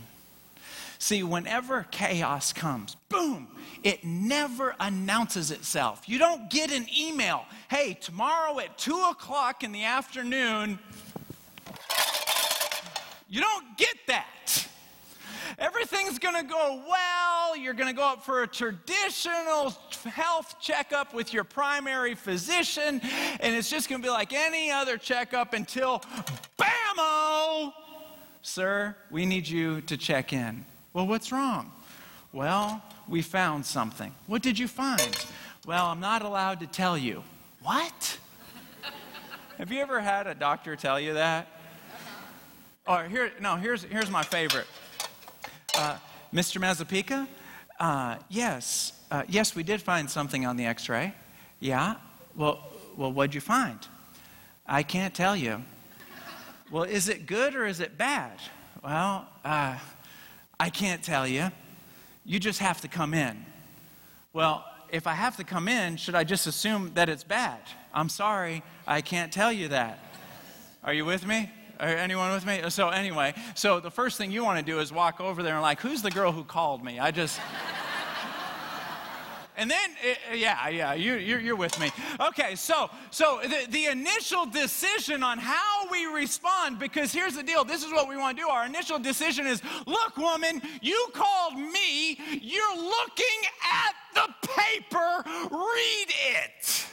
See, 0.99 1.23
whenever 1.23 1.87
chaos 1.89 2.53
comes, 2.53 2.95
boom, 3.09 3.47
it 3.81 4.03
never 4.03 4.75
announces 4.79 5.49
itself. 5.49 6.07
You 6.07 6.19
don't 6.19 6.49
get 6.49 6.71
an 6.71 6.85
email, 6.95 7.45
hey, 7.71 7.97
tomorrow 7.99 8.59
at 8.59 8.77
2 8.77 9.07
o'clock 9.09 9.63
in 9.63 9.71
the 9.71 9.85
afternoon. 9.85 10.77
You 13.31 13.39
don't 13.39 13.77
get 13.77 13.95
that. 14.07 14.67
Everything's 15.57 16.19
going 16.19 16.35
to 16.35 16.43
go 16.43 16.83
well. 16.85 17.55
You're 17.55 17.73
going 17.73 17.87
to 17.87 17.95
go 17.95 18.03
up 18.03 18.25
for 18.25 18.43
a 18.43 18.47
traditional 18.47 19.69
health 20.03 20.55
checkup 20.59 21.13
with 21.13 21.33
your 21.33 21.45
primary 21.45 22.13
physician, 22.13 22.99
and 23.39 23.55
it's 23.55 23.69
just 23.69 23.87
going 23.87 24.01
to 24.01 24.05
be 24.05 24.11
like 24.11 24.33
any 24.33 24.69
other 24.69 24.97
checkup 24.97 25.53
until 25.53 26.03
BAMO! 26.59 27.71
Sir, 28.41 28.97
we 29.09 29.25
need 29.25 29.47
you 29.47 29.79
to 29.81 29.95
check 29.95 30.33
in. 30.33 30.65
Well, 30.91 31.07
what's 31.07 31.31
wrong? 31.31 31.71
Well, 32.33 32.83
we 33.07 33.21
found 33.21 33.65
something. 33.65 34.13
What 34.27 34.41
did 34.41 34.59
you 34.59 34.67
find? 34.67 35.25
Well, 35.65 35.85
I'm 35.85 36.01
not 36.01 36.21
allowed 36.23 36.59
to 36.59 36.67
tell 36.67 36.97
you. 36.97 37.23
What? 37.61 38.17
Have 39.57 39.71
you 39.71 39.79
ever 39.79 40.01
had 40.01 40.27
a 40.27 40.35
doctor 40.35 40.75
tell 40.75 40.99
you 40.99 41.13
that? 41.13 41.60
Or 42.87 43.03
here, 43.05 43.31
no, 43.39 43.55
here's, 43.57 43.83
here's 43.83 44.09
my 44.09 44.23
favorite. 44.23 44.67
Uh, 45.75 45.97
Mr. 46.33 46.59
Mazzapica? 46.59 47.27
Uh, 47.79 48.17
yes. 48.29 48.93
Uh, 49.11 49.23
yes, 49.27 49.55
we 49.55 49.63
did 49.63 49.81
find 49.81 50.09
something 50.09 50.45
on 50.45 50.57
the 50.57 50.65
x 50.65 50.89
ray. 50.89 51.13
Yeah? 51.59 51.95
Well, 52.35 52.59
well, 52.97 53.11
what'd 53.11 53.35
you 53.35 53.41
find? 53.41 53.79
I 54.65 54.83
can't 54.83 55.13
tell 55.13 55.35
you. 55.35 55.63
Well, 56.71 56.83
is 56.83 57.09
it 57.09 57.25
good 57.25 57.55
or 57.55 57.65
is 57.65 57.79
it 57.79 57.97
bad? 57.97 58.39
Well, 58.83 59.27
uh, 59.43 59.77
I 60.59 60.69
can't 60.69 61.03
tell 61.03 61.27
you. 61.27 61.51
You 62.25 62.39
just 62.39 62.59
have 62.59 62.81
to 62.81 62.87
come 62.87 63.13
in. 63.13 63.45
Well, 64.33 64.65
if 64.89 65.07
I 65.07 65.13
have 65.13 65.37
to 65.37 65.43
come 65.43 65.67
in, 65.67 65.97
should 65.97 66.15
I 66.15 66.23
just 66.23 66.47
assume 66.47 66.91
that 66.95 67.09
it's 67.09 67.23
bad? 67.23 67.59
I'm 67.93 68.09
sorry, 68.09 68.63
I 68.87 69.01
can't 69.01 69.31
tell 69.31 69.51
you 69.51 69.67
that. 69.69 69.99
Are 70.83 70.93
you 70.93 71.05
with 71.05 71.25
me? 71.25 71.49
Anyone 71.85 72.31
with 72.31 72.45
me? 72.45 72.61
So, 72.69 72.89
anyway, 72.89 73.33
so 73.55 73.79
the 73.79 73.91
first 73.91 74.17
thing 74.17 74.31
you 74.31 74.43
want 74.43 74.59
to 74.59 74.65
do 74.65 74.79
is 74.79 74.91
walk 74.91 75.19
over 75.19 75.43
there 75.43 75.53
and, 75.53 75.61
like, 75.61 75.79
who's 75.79 76.01
the 76.01 76.11
girl 76.11 76.31
who 76.31 76.43
called 76.43 76.83
me? 76.83 76.99
I 76.99 77.11
just. 77.11 77.39
And 79.57 79.69
then, 79.69 79.91
uh, 80.31 80.33
yeah, 80.33 80.69
yeah, 80.69 80.93
you, 80.93 81.15
you're, 81.17 81.39
you're 81.39 81.55
with 81.55 81.79
me. 81.79 81.91
Okay, 82.19 82.55
so 82.55 82.89
so 83.11 83.41
the, 83.43 83.67
the 83.69 83.85
initial 83.87 84.47
decision 84.47 85.21
on 85.21 85.37
how 85.37 85.87
we 85.91 86.05
respond, 86.05 86.79
because 86.79 87.11
here's 87.11 87.35
the 87.35 87.43
deal. 87.43 87.63
This 87.63 87.83
is 87.83 87.91
what 87.91 88.09
we 88.09 88.17
want 88.17 88.37
to 88.37 88.43
do. 88.43 88.49
Our 88.49 88.65
initial 88.65 88.97
decision 88.97 89.45
is, 89.45 89.61
look, 89.85 90.17
woman, 90.17 90.63
you 90.81 91.07
called 91.13 91.57
me. 91.57 92.17
You're 92.41 92.75
looking 92.75 93.25
at 93.71 93.93
the 94.15 94.33
paper. 94.47 95.23
Read 95.51 96.07
it. 96.07 96.85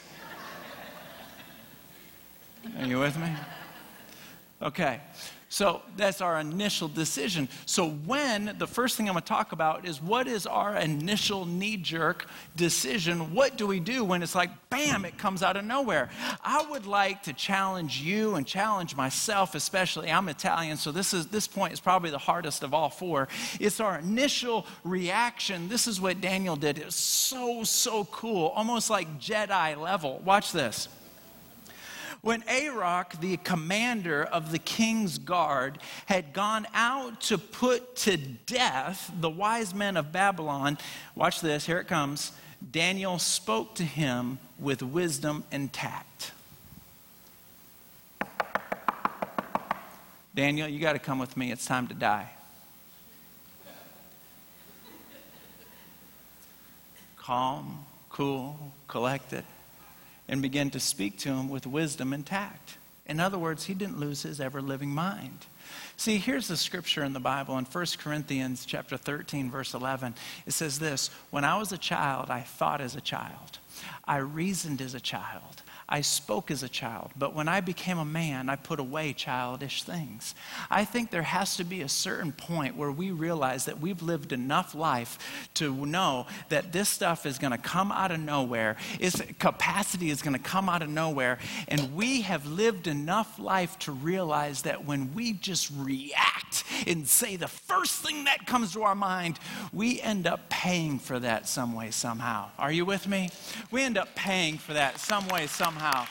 Are 2.77 2.85
you 2.85 2.99
with 2.99 3.17
me? 3.17 3.29
Okay. 4.61 4.99
So 5.51 5.81
that's 5.97 6.21
our 6.21 6.39
initial 6.39 6.87
decision. 6.87 7.49
So, 7.65 7.89
when 7.89 8.55
the 8.59 8.67
first 8.67 8.95
thing 8.95 9.09
I'm 9.09 9.13
going 9.13 9.23
to 9.23 9.27
talk 9.27 9.51
about 9.51 9.83
is 9.83 9.99
what 9.99 10.27
is 10.27 10.45
our 10.45 10.75
initial 10.77 11.47
knee 11.47 11.75
jerk 11.75 12.27
decision? 12.55 13.33
What 13.33 13.57
do 13.57 13.65
we 13.65 13.79
do 13.79 14.03
when 14.03 14.21
it's 14.21 14.35
like, 14.35 14.51
bam, 14.69 15.05
it 15.05 15.17
comes 15.17 15.41
out 15.41 15.57
of 15.57 15.65
nowhere? 15.65 16.11
I 16.43 16.63
would 16.69 16.85
like 16.85 17.23
to 17.23 17.33
challenge 17.33 17.99
you 17.99 18.35
and 18.35 18.45
challenge 18.45 18.95
myself, 18.95 19.55
especially. 19.55 20.11
I'm 20.11 20.29
Italian, 20.29 20.77
so 20.77 20.91
this, 20.91 21.15
is, 21.15 21.25
this 21.27 21.47
point 21.47 21.73
is 21.73 21.79
probably 21.79 22.11
the 22.11 22.19
hardest 22.19 22.61
of 22.61 22.75
all 22.75 22.89
four. 22.89 23.27
It's 23.59 23.79
our 23.79 23.97
initial 23.97 24.67
reaction. 24.83 25.67
This 25.67 25.87
is 25.87 25.99
what 25.99 26.21
Daniel 26.21 26.57
did. 26.57 26.77
It 26.77 26.85
was 26.85 26.95
so, 26.95 27.63
so 27.63 28.05
cool, 28.05 28.49
almost 28.49 28.91
like 28.91 29.19
Jedi 29.19 29.75
level. 29.81 30.21
Watch 30.23 30.51
this. 30.51 30.89
When 32.21 32.43
Arioch, 32.47 33.19
the 33.21 33.37
commander 33.37 34.23
of 34.23 34.51
the 34.51 34.59
king's 34.59 35.17
guard, 35.17 35.79
had 36.05 36.33
gone 36.33 36.67
out 36.73 37.21
to 37.21 37.37
put 37.37 37.95
to 37.97 38.17
death 38.17 39.09
the 39.19 39.29
wise 39.29 39.73
men 39.73 39.95
of 39.95 40.11
Babylon, 40.11 40.77
watch 41.15 41.39
this, 41.39 41.65
here 41.65 41.79
it 41.79 41.87
comes. 41.87 42.33
Daniel 42.71 43.19
spoke 43.19 43.75
to 43.75 43.83
him 43.83 44.37
with 44.59 44.83
wisdom 44.83 45.45
and 45.49 45.71
tact. 45.71 46.31
Daniel, 50.35 50.67
you 50.67 50.79
got 50.79 50.93
to 50.93 50.99
come 50.99 51.19
with 51.19 51.37
me. 51.37 51.51
It's 51.51 51.65
time 51.65 51.87
to 51.87 51.93
die. 51.93 52.29
Calm, 57.17 57.85
cool, 58.09 58.73
collected 58.87 59.45
and 60.29 60.41
began 60.41 60.69
to 60.69 60.79
speak 60.79 61.17
to 61.17 61.29
him 61.29 61.49
with 61.49 61.67
wisdom 61.67 62.13
and 62.13 62.25
tact. 62.25 62.77
In 63.05 63.19
other 63.19 63.39
words, 63.39 63.65
he 63.65 63.73
didn't 63.73 63.99
lose 63.99 64.21
his 64.21 64.39
ever 64.39 64.61
living 64.61 64.91
mind. 64.91 65.47
See, 65.97 66.17
here's 66.17 66.47
the 66.47 66.55
scripture 66.55 67.03
in 67.03 67.13
the 67.13 67.19
Bible 67.19 67.57
in 67.57 67.65
1 67.65 67.85
Corinthians 67.97 68.65
chapter 68.65 68.95
13 68.95 69.49
verse 69.49 69.73
11. 69.73 70.13
It 70.45 70.53
says 70.53 70.79
this, 70.79 71.09
"When 71.31 71.43
I 71.43 71.57
was 71.57 71.71
a 71.71 71.77
child, 71.77 72.29
I 72.29 72.41
thought 72.41 72.79
as 72.79 72.95
a 72.95 73.01
child. 73.01 73.57
I 74.05 74.17
reasoned 74.17 74.81
as 74.81 74.93
a 74.93 74.99
child. 74.99 75.63
I 75.91 76.01
spoke 76.01 76.51
as 76.51 76.61
a 76.61 76.69
child, 76.69 77.09
but 77.17 77.33
when 77.33 77.47
I 77.47 77.61
became 77.61 77.97
a 77.97 78.05
man, 78.05 78.47
I 78.47 78.55
put 78.57 78.79
away 78.79 79.11
childish 79.11 79.81
things. 79.81 80.35
I 80.69 80.85
think 80.85 81.09
there 81.09 81.23
has 81.23 81.57
to 81.57 81.63
be 81.63 81.81
a 81.81 81.89
certain 81.89 82.31
point 82.31 82.77
where 82.77 82.91
we 82.91 83.09
realize 83.09 83.65
that 83.65 83.81
we've 83.81 84.03
lived 84.03 84.31
enough 84.31 84.75
life 84.75 85.17
to 85.55 85.87
know 85.87 86.27
that 86.49 86.71
this 86.71 86.89
stuff 86.89 87.25
is 87.25 87.39
going 87.39 87.53
to 87.53 87.57
come 87.57 87.91
out 87.91 88.11
of 88.11 88.19
nowhere. 88.19 88.77
Its 88.99 89.19
capacity 89.39 90.11
is 90.11 90.21
going 90.21 90.35
to 90.35 90.39
come 90.39 90.69
out 90.69 90.83
of 90.83 90.89
nowhere. 90.89 91.39
And 91.67 91.95
we 91.95 92.21
have 92.21 92.45
lived 92.45 92.85
enough 92.85 93.39
life 93.39 93.79
to 93.79 93.91
realize 93.91 94.61
that 94.61 94.85
when 94.85 95.15
we 95.15 95.33
just 95.33 95.71
react 95.75 96.65
and 96.85 97.07
say 97.07 97.35
the 97.35 97.47
first 97.47 98.05
thing 98.05 98.25
that 98.25 98.45
comes 98.45 98.73
to 98.73 98.83
our 98.83 98.93
mind, 98.93 99.39
we 99.73 99.99
end 100.01 100.27
up 100.27 100.49
paying 100.49 100.99
for 100.99 101.17
that 101.17 101.47
some 101.47 101.73
way, 101.73 101.89
somehow. 101.89 102.49
Are 102.59 102.71
you 102.71 102.85
with 102.85 103.07
me? 103.07 103.31
We 103.71 103.81
end 103.81 103.97
up 103.97 104.13
paying 104.13 104.59
for 104.59 104.73
that 104.73 104.99
some 104.99 105.27
way, 105.29 105.47
somehow 105.47 105.78
somehow. 105.79 106.05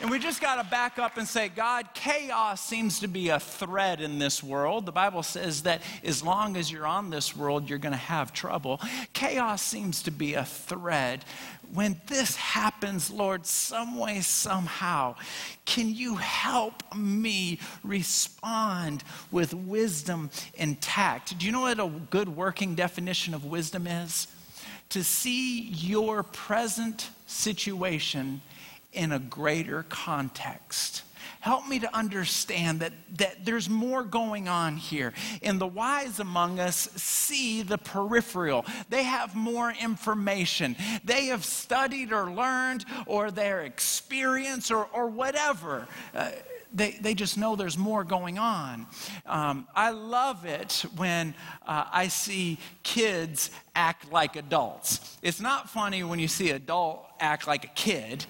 And 0.00 0.10
we 0.10 0.18
just 0.18 0.40
got 0.40 0.56
to 0.56 0.68
back 0.68 0.98
up 0.98 1.16
and 1.16 1.26
say, 1.26 1.48
God, 1.48 1.88
chaos 1.94 2.60
seems 2.62 3.00
to 3.00 3.08
be 3.08 3.30
a 3.30 3.40
thread 3.40 4.00
in 4.00 4.18
this 4.18 4.42
world. 4.42 4.86
The 4.86 4.92
Bible 4.92 5.22
says 5.22 5.62
that 5.62 5.82
as 6.02 6.22
long 6.22 6.56
as 6.56 6.70
you're 6.70 6.86
on 6.86 7.10
this 7.10 7.34
world, 7.34 7.70
you're 7.70 7.78
going 7.78 7.92
to 7.92 7.96
have 7.96 8.32
trouble. 8.32 8.80
Chaos 9.12 9.62
seems 9.62 10.02
to 10.02 10.10
be 10.10 10.34
a 10.34 10.44
thread. 10.44 11.24
When 11.72 12.00
this 12.08 12.36
happens, 12.36 13.10
Lord, 13.10 13.46
some 13.46 13.96
way, 13.96 14.20
somehow, 14.20 15.14
can 15.64 15.94
you 15.94 16.16
help 16.16 16.82
me 16.94 17.60
respond 17.82 19.04
with 19.30 19.54
wisdom 19.54 20.28
and 20.58 20.78
tact? 20.80 21.38
Do 21.38 21.46
you 21.46 21.52
know 21.52 21.62
what 21.62 21.80
a 21.80 21.90
good 22.10 22.28
working 22.28 22.74
definition 22.74 23.32
of 23.32 23.44
wisdom 23.44 23.86
is? 23.86 24.26
To 24.90 25.02
see 25.02 25.62
your 25.62 26.22
present 26.24 27.08
situation 27.26 28.42
in 28.94 29.12
a 29.12 29.18
greater 29.18 29.84
context. 29.84 31.02
Help 31.40 31.68
me 31.68 31.78
to 31.78 31.94
understand 31.94 32.80
that, 32.80 32.92
that 33.18 33.44
there's 33.44 33.68
more 33.68 34.02
going 34.02 34.48
on 34.48 34.78
here. 34.78 35.12
And 35.42 35.60
the 35.60 35.66
wise 35.66 36.18
among 36.18 36.58
us 36.58 36.88
see 36.96 37.60
the 37.60 37.76
peripheral. 37.76 38.64
They 38.88 39.02
have 39.02 39.34
more 39.34 39.70
information. 39.70 40.74
They 41.04 41.26
have 41.26 41.44
studied 41.44 42.12
or 42.14 42.30
learned 42.30 42.86
or 43.06 43.30
their 43.30 43.60
experience 43.60 44.70
or, 44.70 44.88
or 44.92 45.08
whatever. 45.08 45.86
Uh, 46.14 46.30
they, 46.72 46.92
they 46.92 47.14
just 47.14 47.36
know 47.36 47.56
there's 47.56 47.76
more 47.76 48.04
going 48.04 48.38
on. 48.38 48.86
Um, 49.26 49.68
I 49.74 49.90
love 49.90 50.46
it 50.46 50.84
when 50.96 51.34
uh, 51.66 51.84
I 51.92 52.08
see 52.08 52.58
kids 52.82 53.50
act 53.74 54.10
like 54.10 54.36
adults. 54.36 55.18
It's 55.22 55.40
not 55.40 55.68
funny 55.68 56.02
when 56.02 56.18
you 56.18 56.28
see 56.28 56.50
adult 56.50 57.06
act 57.20 57.46
like 57.46 57.64
a 57.64 57.74
kid 57.74 58.24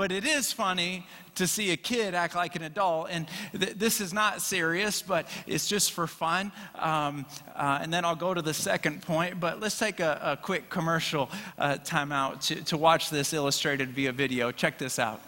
but 0.00 0.10
it 0.10 0.24
is 0.24 0.50
funny 0.50 1.04
to 1.34 1.46
see 1.46 1.72
a 1.72 1.76
kid 1.76 2.14
act 2.14 2.34
like 2.34 2.56
an 2.56 2.62
adult. 2.62 3.08
And 3.10 3.26
th- 3.52 3.74
this 3.74 4.00
is 4.00 4.14
not 4.14 4.40
serious, 4.40 5.02
but 5.02 5.28
it's 5.46 5.68
just 5.68 5.92
for 5.92 6.06
fun. 6.06 6.52
Um, 6.74 7.26
uh, 7.54 7.80
and 7.82 7.92
then 7.92 8.06
I'll 8.06 8.16
go 8.16 8.32
to 8.32 8.40
the 8.40 8.54
second 8.54 9.02
point. 9.02 9.38
But 9.38 9.60
let's 9.60 9.78
take 9.78 10.00
a, 10.00 10.18
a 10.22 10.36
quick 10.38 10.70
commercial 10.70 11.28
uh, 11.58 11.76
timeout 11.84 12.40
to, 12.46 12.64
to 12.64 12.78
watch 12.78 13.10
this 13.10 13.34
illustrated 13.34 13.90
via 13.90 14.12
video. 14.12 14.50
Check 14.52 14.78
this 14.78 14.98
out. 14.98 15.20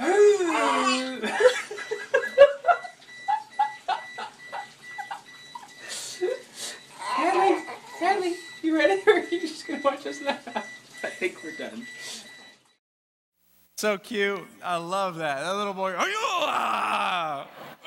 you 8.76 8.86
ready 8.88 9.02
or 9.06 9.12
are 9.14 9.24
you 9.30 9.40
just 9.40 9.66
gonna 9.66 9.80
watch 9.82 10.06
us 10.06 10.20
laugh? 10.22 10.46
I 11.02 11.08
think 11.08 11.38
we're 11.42 11.52
done. 11.56 11.86
So 13.78 13.98
cute. 13.98 14.40
I 14.64 14.76
love 14.76 15.16
that. 15.16 15.40
That 15.40 15.54
little 15.56 15.74
boy. 15.74 15.94
"Ah, 15.96 17.46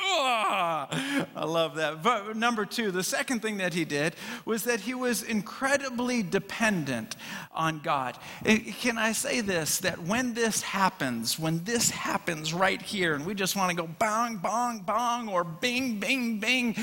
ah." 0.10 1.26
I 1.36 1.46
love 1.46 1.76
that. 1.76 2.04
But 2.04 2.36
number 2.36 2.66
two, 2.66 2.92
the 2.92 3.04
second 3.04 3.42
thing 3.42 3.58
that 3.58 3.74
he 3.74 3.86
did 3.86 4.16
was 4.46 4.64
that 4.64 4.82
he 4.82 4.94
was 4.94 5.24
incredibly 5.24 6.24
dependent 6.24 7.16
on 7.54 7.80
God. 7.80 8.18
Can 8.44 8.98
I 8.98 9.12
say 9.12 9.42
this? 9.42 9.80
That 9.80 10.02
when 10.02 10.34
this 10.34 10.62
happens, 10.62 11.38
when 11.40 11.64
this 11.64 11.90
happens 11.90 12.54
right 12.54 12.82
here, 12.82 13.16
and 13.16 13.26
we 13.26 13.34
just 13.34 13.56
want 13.56 13.70
to 13.70 13.76
go 13.76 13.88
bong, 14.00 14.38
bong, 14.38 14.80
bong, 14.80 15.30
or 15.30 15.44
bing, 15.44 16.00
bing, 16.00 16.40
bing, 16.40 16.74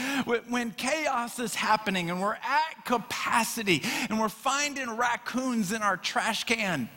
when 0.49 0.71
chaos 0.73 1.39
is 1.39 1.55
happening 1.55 2.11
and 2.11 2.21
we're 2.21 2.35
at 2.35 2.85
capacity 2.85 3.83
and 4.09 4.19
we're 4.19 4.29
finding 4.29 4.97
raccoons 4.97 5.73
in 5.73 5.83
our 5.83 5.97
trash 5.97 6.45
can. 6.45 6.89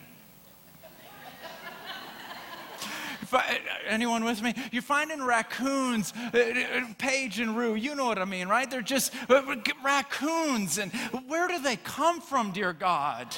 Fi- 3.30 3.60
anyone 3.86 4.24
with 4.24 4.42
me? 4.42 4.52
You're 4.72 4.82
finding 4.82 5.22
raccoons, 5.22 6.12
uh, 6.34 6.36
uh, 6.36 6.84
Paige 6.98 7.38
and 7.38 7.56
Rue, 7.56 7.76
you 7.76 7.94
know 7.94 8.06
what 8.06 8.18
I 8.18 8.24
mean, 8.24 8.48
right? 8.48 8.68
They're 8.68 8.82
just 8.82 9.14
uh, 9.30 9.54
raccoons. 9.84 10.78
And 10.78 10.90
where 11.28 11.46
do 11.46 11.60
they 11.60 11.76
come 11.76 12.20
from, 12.20 12.50
dear 12.50 12.72
God? 12.72 13.28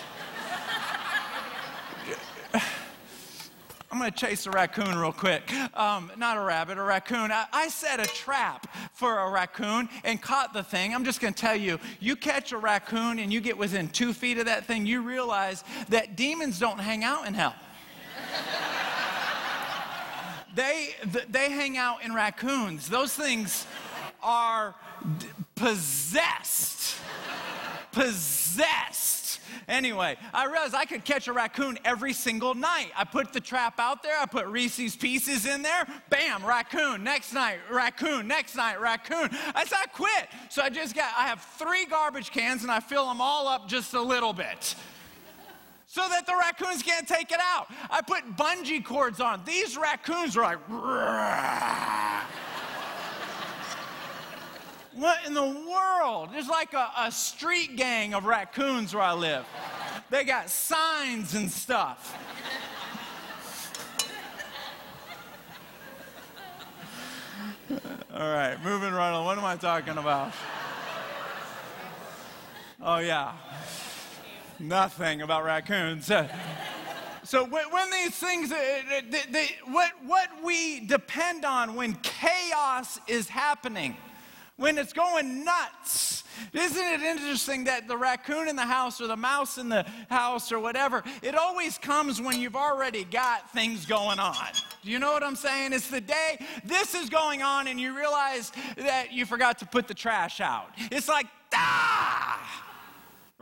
I'm 3.90 3.98
going 3.98 4.10
to 4.10 4.16
chase 4.16 4.46
a 4.46 4.50
raccoon 4.50 4.96
real 4.96 5.12
quick. 5.12 5.52
Um, 5.76 6.10
not 6.16 6.38
a 6.38 6.40
rabbit, 6.40 6.78
a 6.78 6.82
raccoon. 6.82 7.30
I, 7.30 7.44
I 7.52 7.68
set 7.68 8.00
a 8.00 8.06
trap 8.06 8.74
for 8.94 9.18
a 9.18 9.30
raccoon 9.30 9.90
and 10.04 10.22
caught 10.22 10.54
the 10.54 10.62
thing. 10.62 10.94
I'm 10.94 11.04
just 11.04 11.20
going 11.20 11.34
to 11.34 11.38
tell 11.38 11.54
you 11.56 11.78
you 12.00 12.16
catch 12.16 12.52
a 12.52 12.56
raccoon 12.56 13.18
and 13.18 13.30
you 13.30 13.42
get 13.42 13.58
within 13.58 13.90
two 13.90 14.14
feet 14.14 14.38
of 14.38 14.46
that 14.46 14.64
thing, 14.64 14.86
you 14.86 15.02
realize 15.02 15.64
that 15.90 16.16
demons 16.16 16.58
don't 16.58 16.78
hang 16.78 17.04
out 17.04 17.26
in 17.26 17.34
hell. 17.34 17.54
They, 20.54 20.94
they 21.28 21.50
hang 21.50 21.76
out 21.76 22.04
in 22.04 22.14
raccoons. 22.14 22.88
Those 22.88 23.14
things 23.14 23.66
are 24.22 24.74
possessed. 25.54 26.96
possessed. 27.92 29.40
Anyway, 29.68 30.16
I 30.32 30.46
realized 30.46 30.74
I 30.74 30.84
could 30.84 31.04
catch 31.04 31.28
a 31.28 31.32
raccoon 31.32 31.78
every 31.84 32.12
single 32.12 32.54
night. 32.54 32.90
I 32.96 33.04
put 33.04 33.32
the 33.32 33.40
trap 33.40 33.78
out 33.78 34.02
there, 34.02 34.18
I 34.18 34.26
put 34.26 34.46
Reese's 34.46 34.96
pieces 34.96 35.46
in 35.46 35.62
there, 35.62 35.86
bam, 36.10 36.44
raccoon. 36.44 37.04
Next 37.04 37.32
night, 37.32 37.58
raccoon. 37.70 38.26
Next 38.26 38.56
night, 38.56 38.80
raccoon. 38.80 39.28
I 39.54 39.64
said, 39.64 39.78
I 39.82 39.86
quit. 39.86 40.28
So 40.48 40.62
I 40.62 40.70
just 40.70 40.94
got, 40.94 41.12
I 41.16 41.26
have 41.26 41.42
three 41.58 41.86
garbage 41.86 42.30
cans 42.30 42.62
and 42.62 42.70
I 42.70 42.80
fill 42.80 43.06
them 43.06 43.20
all 43.20 43.46
up 43.46 43.68
just 43.68 43.94
a 43.94 44.02
little 44.02 44.32
bit 44.32 44.74
so 45.92 46.00
that 46.08 46.24
the 46.24 46.32
raccoons 46.34 46.82
can't 46.82 47.06
take 47.06 47.30
it 47.32 47.40
out. 47.54 47.66
I 47.90 48.00
put 48.00 48.34
bungee 48.34 48.82
cords 48.82 49.20
on. 49.20 49.42
These 49.44 49.76
raccoons 49.76 50.38
are 50.38 50.42
like, 50.42 50.58
what 54.94 55.18
in 55.26 55.34
the 55.34 55.66
world? 55.70 56.30
There's 56.32 56.48
like 56.48 56.72
a, 56.72 56.90
a 56.96 57.12
street 57.12 57.76
gang 57.76 58.14
of 58.14 58.24
raccoons 58.24 58.94
where 58.94 59.02
I 59.02 59.12
live. 59.12 59.44
They 60.08 60.24
got 60.24 60.48
signs 60.48 61.34
and 61.34 61.50
stuff. 61.50 62.16
All 68.14 68.32
right, 68.32 68.56
moving 68.64 68.94
right 68.94 69.12
on. 69.12 69.26
What 69.26 69.36
am 69.36 69.44
I 69.44 69.56
talking 69.56 69.98
about? 69.98 70.32
Oh, 72.80 72.96
yeah 72.96 73.32
nothing 74.62 75.22
about 75.22 75.44
raccoons. 75.44 76.10
Uh, 76.10 76.28
so 77.24 77.44
when, 77.44 77.90
these 77.90 78.16
things, 78.16 78.50
uh, 78.50 78.56
they, 79.30 79.50
what, 79.66 79.92
what 80.04 80.28
we 80.42 80.80
depend 80.80 81.44
on 81.44 81.74
when 81.74 81.94
chaos 82.02 82.98
is 83.06 83.28
happening, 83.28 83.96
when 84.56 84.76
it's 84.78 84.92
going 84.92 85.44
nuts, 85.44 86.24
isn't 86.52 86.84
it 86.84 87.00
interesting 87.00 87.64
that 87.64 87.86
the 87.88 87.96
raccoon 87.96 88.48
in 88.48 88.56
the 88.56 88.62
house 88.62 89.00
or 89.00 89.06
the 89.06 89.16
mouse 89.16 89.58
in 89.58 89.68
the 89.68 89.84
house 90.08 90.50
or 90.50 90.58
whatever, 90.58 91.02
it 91.22 91.36
always 91.36 91.78
comes 91.78 92.20
when 92.20 92.40
you've 92.40 92.56
already 92.56 93.04
got 93.04 93.52
things 93.52 93.86
going 93.86 94.18
on. 94.18 94.36
Do 94.82 94.90
you 94.90 94.98
know 94.98 95.12
what 95.12 95.22
I'm 95.22 95.36
saying? 95.36 95.72
It's 95.72 95.88
the 95.88 96.00
day 96.00 96.44
this 96.64 96.94
is 96.94 97.08
going 97.08 97.42
on 97.42 97.68
and 97.68 97.80
you 97.80 97.96
realize 97.96 98.52
that 98.76 99.12
you 99.12 99.26
forgot 99.26 99.58
to 99.60 99.66
put 99.66 99.86
the 99.86 99.94
trash 99.94 100.40
out. 100.40 100.70
It's 100.90 101.08
like, 101.08 101.26
ah! 101.54 102.71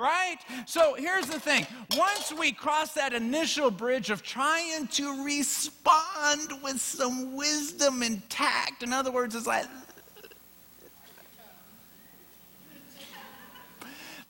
Right? 0.01 0.39
So 0.67 0.95
here's 0.95 1.27
the 1.27 1.39
thing 1.39 1.67
once 1.97 2.33
we 2.33 2.53
cross 2.53 2.95
that 2.95 3.13
initial 3.13 3.71
bridge 3.71 4.11
of 4.11 4.23
trying 4.23 4.87
to 4.89 5.25
respond 5.25 6.63
with 6.63 6.81
some 6.81 7.37
wisdom 7.37 8.03
and 8.03 8.29
tact, 8.31 8.83
in 8.83 8.93
other 8.93 9.13
words, 9.13 9.35
it's 9.35 9.47
like, 9.47 9.67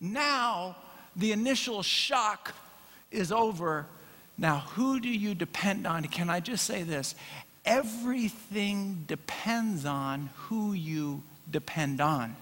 now 0.00 0.76
the 1.14 1.32
initial 1.32 1.82
shock 1.82 2.54
is 3.10 3.30
over. 3.30 3.86
Now, 4.36 4.60
who 4.74 5.00
do 5.00 5.08
you 5.08 5.34
depend 5.34 5.86
on? 5.86 6.04
Can 6.04 6.30
I 6.30 6.40
just 6.40 6.64
say 6.64 6.82
this? 6.82 7.14
Everything 7.66 9.04
depends 9.06 9.84
on 9.84 10.30
who 10.34 10.72
you 10.72 11.22
depend 11.50 12.00
on 12.00 12.34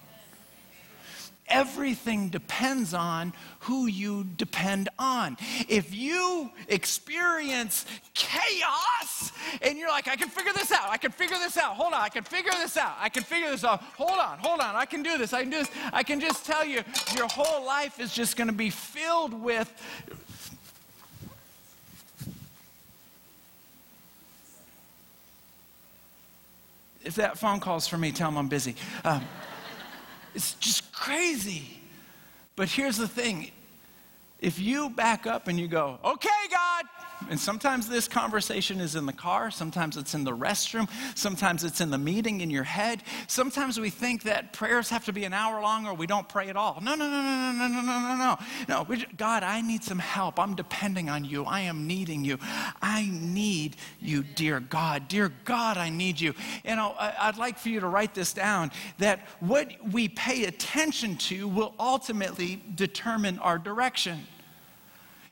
everything 1.49 2.29
depends 2.29 2.95
on 2.95 3.33
who 3.61 3.87
you 3.87 4.25
depend 4.37 4.89
on. 4.99 5.37
If 5.69 5.95
you 5.95 6.51
experience 6.69 7.87
chaos 8.15 9.33
and 9.63 9.79
you're 9.79 9.89
like, 9.89 10.09
I 10.09 10.17
can 10.17 10.29
figure 10.29 10.53
this 10.53 10.73
out, 10.73 10.89
I 10.89 10.97
can 10.97 11.13
figure 11.13 11.39
this 11.39 11.57
out, 11.57 11.75
hold 11.75 11.93
on, 11.93 12.01
I 12.01 12.09
can 12.09 12.25
figure 12.25 12.53
this 12.53 12.77
out, 12.77 12.97
I 12.99 13.09
can 13.09 13.23
figure 13.23 13.51
this 13.51 13.65
out, 13.65 13.83
hold 13.83 14.19
on, 14.19 14.39
hold 14.39 14.61
on, 14.61 14.77
I 14.77 14.85
can 14.85 15.03
do 15.03 15.19
this, 15.19 15.33
I 15.33 15.43
can 15.43 15.51
do 15.51 15.59
this, 15.59 15.71
I 15.93 16.03
can 16.03 16.21
just 16.21 16.45
tell 16.45 16.65
you, 16.65 16.83
your 17.17 17.29
whole 17.29 17.65
life 17.65 18.01
is 18.01 18.13
just 18.13 18.37
going 18.37 18.49
to 18.49 18.55
be 18.55 18.71
filled 18.71 19.35
with. 19.35 19.73
If 27.05 27.15
that 27.15 27.39
phone 27.39 27.61
call's 27.61 27.89
for 27.89 27.97
me, 27.97 28.13
tell 28.13 28.29
them 28.29 28.37
I'm 28.37 28.49
busy. 28.49 28.75
Um, 29.03 29.25
it's 30.35 30.55
just 30.55 30.93
crazy. 30.93 31.81
But 32.57 32.69
here's 32.69 32.97
the 32.97 33.09
thing 33.09 33.51
if 34.41 34.59
you 34.59 34.91
back 34.91 35.27
up 35.27 35.49
and 35.49 35.59
you 35.59 35.69
go, 35.69 35.99
okay, 36.05 36.29
God, 36.51 36.85
and 37.31 37.39
sometimes 37.39 37.89
this 37.89 38.09
conversation 38.09 38.81
is 38.81 38.95
in 38.95 39.07
the 39.07 39.13
car, 39.13 39.51
sometimes 39.51 39.97
it's 39.97 40.15
in 40.15 40.25
the 40.25 40.37
restroom, 40.37 40.89
sometimes 41.15 41.65
it's 41.65 41.81
in 41.81 41.91
the 41.91 41.99
meeting 41.99 42.41
in 42.41 42.51
your 42.51 42.65
head. 42.65 43.03
Sometimes 43.27 43.79
we 43.79 43.91
think 43.91 44.23
that 44.23 44.53
prayers 44.53 44.89
have 44.91 45.05
to 45.07 45.13
be 45.13 45.25
an 45.25 45.33
hour 45.33 45.61
long 45.61 45.87
or 45.87 45.95
we 45.95 46.07
don't 46.07 46.29
pray 46.29 46.49
at 46.49 46.57
all. 46.57 46.79
No, 46.81 46.95
no, 46.95 47.09
no, 47.09 47.23
no, 47.23 47.53
no, 47.53 47.69
no, 47.69 47.81
no, 47.81 48.01
no, 48.01 48.17
no. 48.17 48.39
No, 48.69 48.83
we, 48.89 49.05
God, 49.17 49.43
I 49.43 49.61
need 49.61 49.83
some 49.83 49.99
help. 49.99 50.39
I'm 50.39 50.55
depending 50.55 51.11
on 51.11 51.25
you. 51.25 51.45
I 51.45 51.61
am 51.61 51.87
needing 51.87 52.25
you. 52.25 52.39
I 52.81 53.09
need 53.13 53.77
you, 54.01 54.23
dear 54.23 54.61
God. 54.61 55.09
Dear 55.09 55.33
God, 55.45 55.77
I 55.77 55.91
need 55.91 56.21
you. 56.21 56.35
You 56.65 56.77
know, 56.77 56.95
I'd 56.99 57.37
like 57.37 57.59
for 57.59 57.69
you 57.69 57.81
to 57.81 57.89
write 57.89 58.15
this 58.15 58.33
down 58.33 58.71
that 58.99 59.21
what 59.41 59.73
we 59.93 60.09
pay 60.09 60.45
attention 60.45 61.17
to 61.17 61.49
will 61.49 61.75
ultimately 61.79 62.63
determine 62.75 63.39
our 63.41 63.59
direction. 63.59 64.27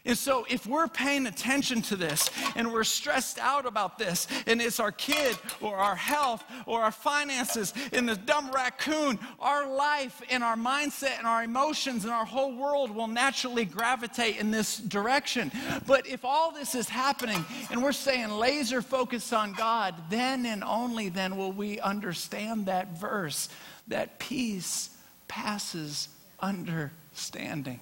And 0.07 0.17
so, 0.17 0.47
if 0.49 0.67
we're 0.67 0.87
paying 0.87 1.27
attention 1.27 1.83
to 1.83 1.97
this 1.97 2.31
and 2.55 2.73
we're 2.73 2.85
stressed 2.85 3.41
out 3.41 3.67
about 3.67 3.99
this, 3.99 4.29
and 4.47 4.63
it's 4.63 4.79
our 4.79 4.93
kid 4.93 5.37
or 5.61 5.77
our 5.77 5.97
health 5.97 6.45
or 6.65 6.83
our 6.83 6.93
finances 6.93 7.75
and 7.93 8.09
the 8.09 8.15
dumb 8.15 8.53
raccoon, 8.53 9.19
our 9.41 9.69
life 9.69 10.23
and 10.31 10.45
our 10.45 10.55
mindset 10.55 11.19
and 11.19 11.27
our 11.27 11.43
emotions 11.43 12.05
and 12.05 12.13
our 12.13 12.25
whole 12.25 12.55
world 12.55 12.93
will 12.93 13.09
naturally 13.09 13.65
gravitate 13.65 14.39
in 14.39 14.53
this 14.53 14.79
direction. 14.79 15.51
But 15.89 16.07
if 16.07 16.25
all 16.25 16.53
this 16.53 16.77
is 16.77 16.89
happening 16.89 17.45
and 17.71 17.83
we're 17.83 17.91
staying 17.91 18.31
laser 18.31 18.83
focused 18.83 19.33
on 19.33 19.55
God, 19.55 19.95
then 20.09 20.47
and 20.47 20.63
only 20.63 21.09
then 21.09 21.37
will 21.37 21.53
we 21.53 21.81
understand 21.81 22.67
that 22.67 22.97
verse 22.97 23.49
that 23.89 24.21
peace 24.21 24.91
passes 25.27 26.09
understanding. 26.41 27.81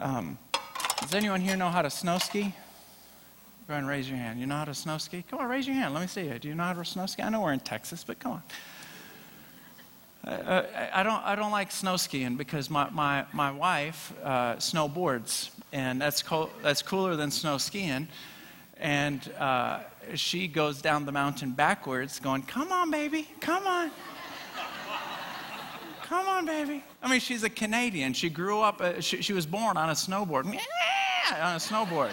Um, 0.00 0.38
does 1.00 1.14
anyone 1.14 1.40
here 1.40 1.56
know 1.56 1.70
how 1.70 1.82
to 1.82 1.90
snow 1.90 2.18
ski? 2.18 2.54
Go 3.66 3.74
ahead 3.74 3.82
and 3.82 3.88
raise 3.88 4.08
your 4.08 4.16
hand. 4.16 4.38
You 4.38 4.46
know 4.46 4.56
how 4.56 4.64
to 4.64 4.74
snow 4.74 4.96
ski? 4.98 5.24
Come 5.28 5.40
on, 5.40 5.48
raise 5.48 5.66
your 5.66 5.74
hand. 5.74 5.92
Let 5.92 6.00
me 6.00 6.06
see 6.06 6.22
it. 6.22 6.42
Do 6.42 6.48
you 6.48 6.54
know 6.54 6.62
how 6.62 6.72
to 6.72 6.84
snow 6.84 7.06
ski? 7.06 7.22
I 7.22 7.28
know 7.28 7.42
we're 7.42 7.52
in 7.52 7.60
Texas, 7.60 8.04
but 8.04 8.18
come 8.18 8.32
on. 8.32 8.42
Uh, 10.24 10.62
I, 10.92 11.02
don't, 11.02 11.22
I 11.24 11.34
don't 11.34 11.50
like 11.50 11.72
snow 11.72 11.96
skiing 11.96 12.36
because 12.36 12.70
my, 12.70 12.88
my, 12.90 13.24
my 13.32 13.50
wife 13.50 14.12
uh, 14.22 14.56
snowboards, 14.56 15.50
and 15.72 16.00
that's, 16.00 16.22
co- 16.22 16.50
that's 16.62 16.82
cooler 16.82 17.16
than 17.16 17.30
snow 17.30 17.58
skiing. 17.58 18.08
And 18.78 19.28
uh, 19.38 19.80
she 20.14 20.46
goes 20.46 20.80
down 20.80 21.06
the 21.06 21.12
mountain 21.12 21.50
backwards, 21.50 22.20
going, 22.20 22.42
Come 22.42 22.70
on, 22.72 22.90
baby, 22.90 23.28
come 23.40 23.66
on. 23.66 23.90
Come 26.08 26.26
on, 26.26 26.46
baby. 26.46 26.82
I 27.02 27.10
mean, 27.10 27.20
she's 27.20 27.42
a 27.42 27.50
Canadian. 27.50 28.14
She 28.14 28.30
grew 28.30 28.60
up, 28.62 28.80
uh, 28.80 28.98
she, 29.00 29.20
she 29.20 29.34
was 29.34 29.44
born 29.44 29.76
on 29.76 29.90
a 29.90 29.92
snowboard. 29.92 30.46
On 31.30 31.56
a 31.56 31.58
snowboard. 31.58 32.10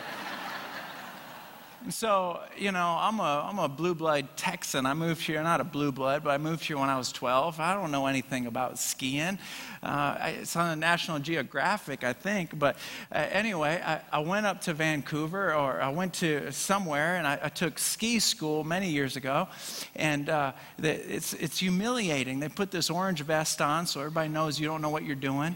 And 1.86 1.94
so, 1.94 2.40
you 2.58 2.72
know, 2.72 2.98
I'm 3.00 3.20
a, 3.20 3.48
I'm 3.48 3.60
a 3.60 3.70
blue 3.70 3.94
blood 3.94 4.30
Texan. 4.36 4.88
I 4.88 4.96
moved 4.96 5.22
here, 5.22 5.44
not 5.44 5.62
a 5.62 5.64
blue 5.64 5.92
blood, 5.92 6.24
but 6.24 6.32
I 6.32 6.40
moved 6.40 6.66
here 6.66 6.80
when 6.80 6.90
I 6.90 6.98
was 6.98 7.12
12. 7.12 7.60
I 7.60 7.76
don't 7.76 7.92
know 7.92 8.08
anything 8.08 8.48
about 8.48 8.80
skiing. 8.80 9.38
Uh, 9.84 10.18
it's 10.42 10.56
on 10.56 10.72
the 10.72 10.76
National 10.78 11.20
Geographic, 11.20 12.04
I 12.04 12.12
think. 12.12 12.58
But 12.58 12.78
uh, 13.12 13.28
anyway, 13.30 13.84
I, 13.86 14.02
I, 14.12 14.18
went 14.18 14.48
up 14.48 14.62
to 14.62 14.74
Vancouver, 14.74 15.54
or 15.54 15.80
I 15.80 15.90
went 15.90 16.16
to 16.16 16.52
somewhere, 16.52 17.18
and 17.18 17.28
I, 17.28 17.38
I 17.44 17.50
took 17.50 17.78
ski 17.78 18.18
school 18.18 18.64
many 18.64 18.90
years 18.90 19.16
ago. 19.16 19.48
And 19.96 20.28
uh, 20.28 20.54
the, 20.80 20.90
it's, 20.90 21.34
it's 21.34 21.60
humiliating. 21.60 22.40
They 22.40 22.50
put 22.50 22.72
this 22.72 22.90
orange 22.90 23.22
vest 23.22 23.62
on 23.62 23.86
so 23.86 24.00
everybody 24.00 24.30
knows 24.30 24.60
you 24.60 24.68
don't 24.68 24.82
know 24.82 24.90
what 24.90 25.04
you're 25.04 25.16
doing 25.16 25.56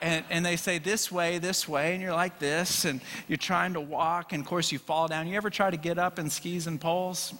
and, 0.00 0.24
and 0.30 0.46
they 0.46 0.56
say 0.56 0.78
this 0.78 1.10
way, 1.10 1.38
this 1.38 1.68
way, 1.68 1.94
and 1.94 2.02
you're 2.02 2.12
like 2.12 2.38
this, 2.38 2.84
and 2.84 3.00
you're 3.26 3.36
trying 3.36 3.74
to 3.74 3.80
walk, 3.80 4.32
and 4.32 4.42
of 4.42 4.46
course 4.46 4.70
you 4.70 4.78
fall 4.78 5.08
down. 5.08 5.26
You 5.26 5.36
ever 5.36 5.50
try 5.50 5.70
to 5.70 5.76
get 5.76 5.98
up 5.98 6.18
in 6.18 6.30
skis 6.30 6.66
and 6.66 6.80
poles? 6.80 7.34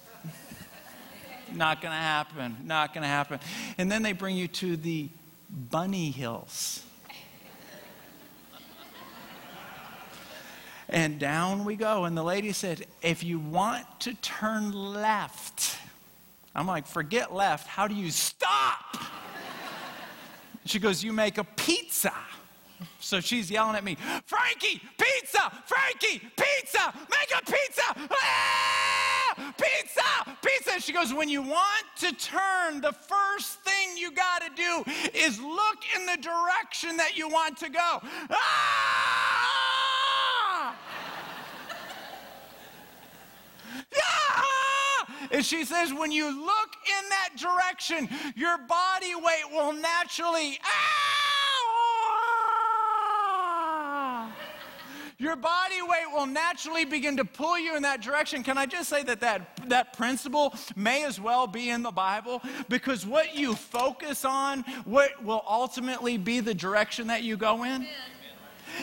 Not 1.55 1.81
going 1.81 1.93
to 1.93 1.99
happen. 1.99 2.57
Not 2.65 2.93
going 2.93 3.03
to 3.03 3.09
happen. 3.09 3.41
And 3.79 3.91
then 3.91 4.03
they 4.03 4.13
bring 4.13 4.37
you 4.37 4.49
to 4.49 4.77
the 4.77 5.09
bunny 5.49 6.11
hills. 6.11 6.85
And 10.91 11.19
down 11.19 11.65
we 11.65 11.77
go. 11.77 12.05
And 12.05 12.17
the 12.17 12.25
lady 12.25 12.53
said, 12.53 12.87
If 13.03 13.23
you 13.23 13.39
want 13.39 13.85
to 14.01 14.15
turn 14.15 14.73
left, 14.73 15.77
I'm 16.55 16.67
like, 16.67 16.87
Forget 16.87 17.35
left. 17.35 17.67
How 17.67 17.87
do 17.87 17.95
you 17.95 18.11
stop? 18.11 18.97
She 20.65 20.79
goes, 20.79 21.05
You 21.05 21.13
make 21.13 21.39
a 21.39 21.45
pizza. 21.45 22.13
So 23.01 23.21
she's 23.21 23.51
yelling 23.51 23.77
at 23.77 23.85
me, 23.85 23.97
Frankie, 24.27 24.81
pizza, 24.99 25.51
Frankie, 25.67 26.21
pizza, 26.37 26.95
make 27.11 27.33
a 27.37 27.45
pizza, 27.45 27.83
ah, 28.11 29.55
pizza, 29.57 30.37
pizza. 30.43 30.81
She 30.81 30.93
goes, 30.93 31.13
When 31.13 31.29
you 31.29 31.43
want 31.43 31.85
to 32.01 32.13
turn, 32.13 32.81
the 32.81 32.93
first 32.93 33.61
thing 33.63 33.97
you 33.97 34.13
got 34.13 34.43
to 34.43 34.51
do 34.55 34.85
is 35.15 35.41
look 35.41 35.79
in 35.97 36.07
the 36.07 36.17
direction 36.17 36.97
that 36.97 37.17
you 37.17 37.29
want 37.29 37.57
to 37.59 37.69
go. 37.69 38.01
Ah! 38.31 39.19
And 45.31 45.45
she 45.45 45.65
says, 45.65 45.93
when 45.93 46.11
you 46.11 46.25
look 46.25 46.71
in 46.87 47.09
that 47.11 47.31
direction, 47.37 48.09
your 48.35 48.59
body 48.59 49.15
weight 49.15 49.45
will 49.53 49.73
naturally, 49.73 50.59
ah! 50.65 51.08
Your 55.19 55.35
body 55.35 55.83
weight 55.83 56.13
will 56.15 56.27
naturally 56.27 56.85
begin 56.85 57.17
to 57.17 57.25
pull 57.25 57.59
you 57.59 57.77
in 57.77 57.83
that 57.83 58.01
direction. 58.01 58.45
Can 58.45 58.57
I 58.57 58.67
just 58.67 58.89
say 58.89 59.03
that 59.03 59.21
that, 59.21 59.69
that 59.69 59.93
principle 59.93 60.55
may 60.77 61.05
as 61.05 61.21
well 61.21 61.49
be 61.49 61.71
in 61.71 61.83
the 61.83 61.91
Bible? 61.91 62.41
Because 62.69 63.05
what 63.05 63.37
you 63.37 63.57
focus 63.57 64.25
on, 64.25 64.63
what 64.85 65.25
will 65.25 65.43
ultimately 65.49 66.19
be 66.19 66.39
the 66.39 66.55
direction 66.55 67.09
that 67.09 67.25
you 67.25 67.37
go 67.37 67.65
in? 67.65 67.87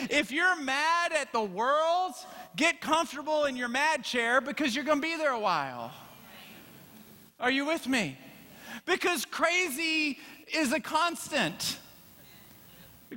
If 0.10 0.30
you're 0.30 0.60
mad 0.62 1.14
at 1.14 1.32
the 1.32 1.44
world, 1.44 2.14
get 2.58 2.82
comfortable 2.82 3.46
in 3.46 3.56
your 3.56 3.70
mad 3.70 4.04
chair 4.04 4.42
because 4.42 4.76
you're 4.76 4.84
going 4.84 5.00
to 5.00 5.08
be 5.08 5.16
there 5.16 5.32
a 5.32 5.40
while. 5.40 5.94
Are 7.40 7.52
you 7.52 7.66
with 7.66 7.88
me? 7.88 8.18
Because 8.86 9.24
crazy 9.24 10.20
is 10.54 10.74
a 10.74 10.82
constant. 10.82 11.80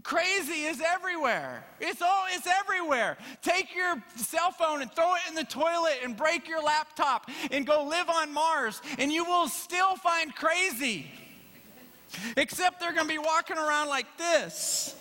Crazy 0.02 0.64
is 0.64 0.80
everywhere. 0.80 1.64
It's 1.80 2.02
all 2.02 2.24
it's 2.30 2.46
everywhere. 2.46 3.16
Take 3.42 3.74
your 3.74 4.02
cell 4.16 4.50
phone 4.50 4.82
and 4.82 4.92
throw 4.92 5.14
it 5.14 5.20
in 5.28 5.34
the 5.34 5.44
toilet 5.44 5.98
and 6.04 6.16
break 6.16 6.48
your 6.48 6.62
laptop 6.62 7.30
and 7.50 7.66
go 7.66 7.84
live 7.84 8.08
on 8.08 8.32
Mars 8.32 8.80
and 8.98 9.12
you 9.12 9.24
will 9.24 9.48
still 9.48 9.96
find 9.96 10.34
crazy. 10.34 11.10
Except 12.36 12.80
they're 12.80 12.92
going 12.92 13.06
to 13.06 13.12
be 13.12 13.18
walking 13.18 13.58
around 13.58 13.88
like 13.88 14.06
this. 14.16 14.96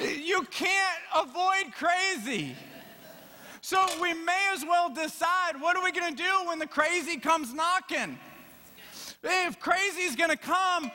you 0.00 0.42
can't 0.50 0.98
avoid 1.16 1.72
crazy. 1.72 2.54
So 3.60 3.84
we 4.00 4.14
may 4.14 4.50
as 4.54 4.64
well 4.64 4.88
decide 4.88 5.60
what 5.60 5.76
are 5.76 5.84
we 5.84 5.92
going 5.92 6.14
to 6.14 6.22
do 6.22 6.48
when 6.48 6.58
the 6.58 6.66
crazy 6.66 7.16
comes 7.16 7.52
knocking? 7.52 8.18
If 9.22 9.58
crazy 9.58 10.02
is 10.02 10.14
going 10.14 10.30
to 10.30 10.36
come, 10.36 10.90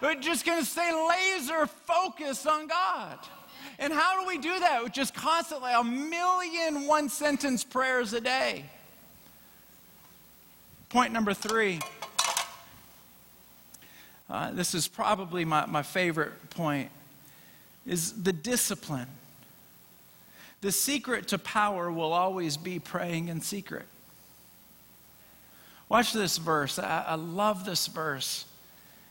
we're 0.00 0.14
just 0.20 0.46
going 0.46 0.60
to 0.60 0.64
stay 0.64 0.92
laser 1.08 1.66
focused 1.66 2.46
on 2.46 2.68
God. 2.68 3.18
And 3.78 3.92
how 3.92 4.20
do 4.20 4.26
we 4.26 4.38
do 4.38 4.60
that? 4.60 4.82
With 4.82 4.92
just 4.92 5.12
constantly 5.14 5.72
a 5.72 5.82
million 5.82 6.86
one 6.86 7.08
sentence 7.08 7.64
prayers 7.64 8.12
a 8.12 8.20
day. 8.20 8.64
Point 10.88 11.12
number 11.12 11.34
three. 11.34 11.80
Uh, 14.30 14.52
this 14.52 14.74
is 14.74 14.88
probably 14.88 15.44
my, 15.44 15.66
my 15.66 15.82
favorite 15.82 16.50
point 16.50 16.90
is 17.86 18.22
the 18.22 18.32
discipline. 18.32 19.08
The 20.60 20.72
secret 20.72 21.28
to 21.28 21.38
power 21.38 21.92
will 21.92 22.12
always 22.12 22.56
be 22.56 22.78
praying 22.78 23.28
in 23.28 23.40
secret. 23.40 23.86
Watch 25.88 26.12
this 26.12 26.38
verse. 26.38 26.78
I, 26.78 27.04
I 27.08 27.14
love 27.14 27.64
this 27.64 27.86
verse. 27.86 28.44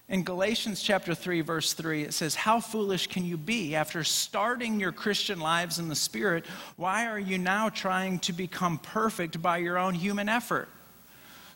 In 0.07 0.23
Galatians 0.23 0.83
chapter 0.83 1.15
3, 1.15 1.41
verse 1.41 1.73
3, 1.73 2.03
it 2.03 2.13
says, 2.13 2.35
How 2.35 2.59
foolish 2.59 3.07
can 3.07 3.25
you 3.25 3.37
be 3.37 3.75
after 3.75 4.03
starting 4.03 4.79
your 4.79 4.91
Christian 4.91 5.39
lives 5.39 5.79
in 5.79 5.89
the 5.89 5.95
Spirit? 5.95 6.45
Why 6.75 7.07
are 7.07 7.17
you 7.17 7.39
now 7.39 7.69
trying 7.69 8.19
to 8.19 8.33
become 8.33 8.77
perfect 8.77 9.41
by 9.41 9.57
your 9.57 9.79
own 9.79 9.95
human 9.95 10.29
effort? 10.29 10.67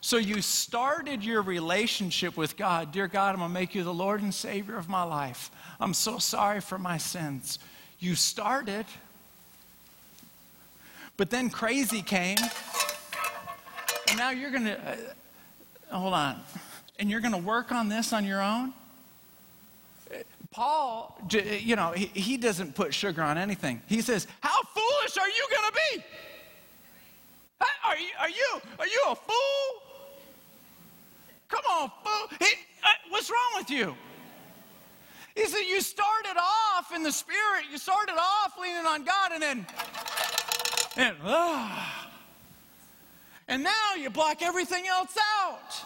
So 0.00 0.16
you 0.16 0.40
started 0.40 1.22
your 1.22 1.42
relationship 1.42 2.36
with 2.36 2.56
God. 2.56 2.90
Dear 2.90 3.06
God, 3.06 3.34
I'm 3.34 3.40
going 3.40 3.50
to 3.50 3.54
make 3.54 3.74
you 3.74 3.84
the 3.84 3.94
Lord 3.94 4.22
and 4.22 4.34
Savior 4.34 4.76
of 4.76 4.88
my 4.88 5.02
life. 5.02 5.50
I'm 5.78 5.94
so 5.94 6.18
sorry 6.18 6.60
for 6.60 6.78
my 6.78 6.96
sins. 6.96 7.58
You 8.00 8.14
started. 8.14 8.86
But 11.16 11.30
then 11.30 11.50
crazy 11.50 12.00
came 12.02 12.38
now 14.20 14.28
you're 14.28 14.50
going 14.50 14.66
to, 14.66 14.78
uh, 14.78 15.96
hold 15.98 16.12
on, 16.12 16.38
and 16.98 17.08
you're 17.08 17.22
going 17.22 17.32
to 17.32 17.38
work 17.38 17.72
on 17.72 17.88
this 17.88 18.12
on 18.12 18.26
your 18.26 18.42
own? 18.42 18.74
Paul, 20.50 21.18
you 21.30 21.74
know, 21.74 21.92
he, 21.92 22.06
he 22.12 22.36
doesn't 22.36 22.74
put 22.74 22.92
sugar 22.92 23.22
on 23.22 23.38
anything. 23.38 23.80
He 23.86 24.02
says, 24.02 24.26
How 24.40 24.62
foolish 24.62 25.16
are 25.16 25.28
you 25.28 25.48
going 25.50 25.72
to 25.72 25.78
be? 25.96 26.04
Are 27.60 27.96
you, 27.96 28.08
are 28.20 28.28
you, 28.28 28.60
are 28.78 28.86
you 28.86 29.02
a 29.10 29.14
fool? 29.14 29.82
Come 31.48 31.64
on, 31.70 31.90
fool. 32.04 32.38
He, 32.40 32.52
uh, 32.84 32.88
what's 33.08 33.30
wrong 33.30 33.52
with 33.56 33.70
you? 33.70 33.96
He 35.34 35.46
said, 35.46 35.62
You 35.62 35.80
started 35.80 36.36
off 36.38 36.92
in 36.94 37.02
the 37.02 37.12
Spirit, 37.12 37.64
you 37.72 37.78
started 37.78 38.16
off 38.18 38.52
leaning 38.60 38.84
on 38.84 39.02
God, 39.02 39.32
and 39.32 39.42
then, 39.42 39.66
and, 40.98 41.16
ah. 41.24 41.99
And 43.50 43.64
now 43.64 43.94
you 43.98 44.10
block 44.10 44.42
everything 44.42 44.86
else 44.86 45.18
out. 45.42 45.84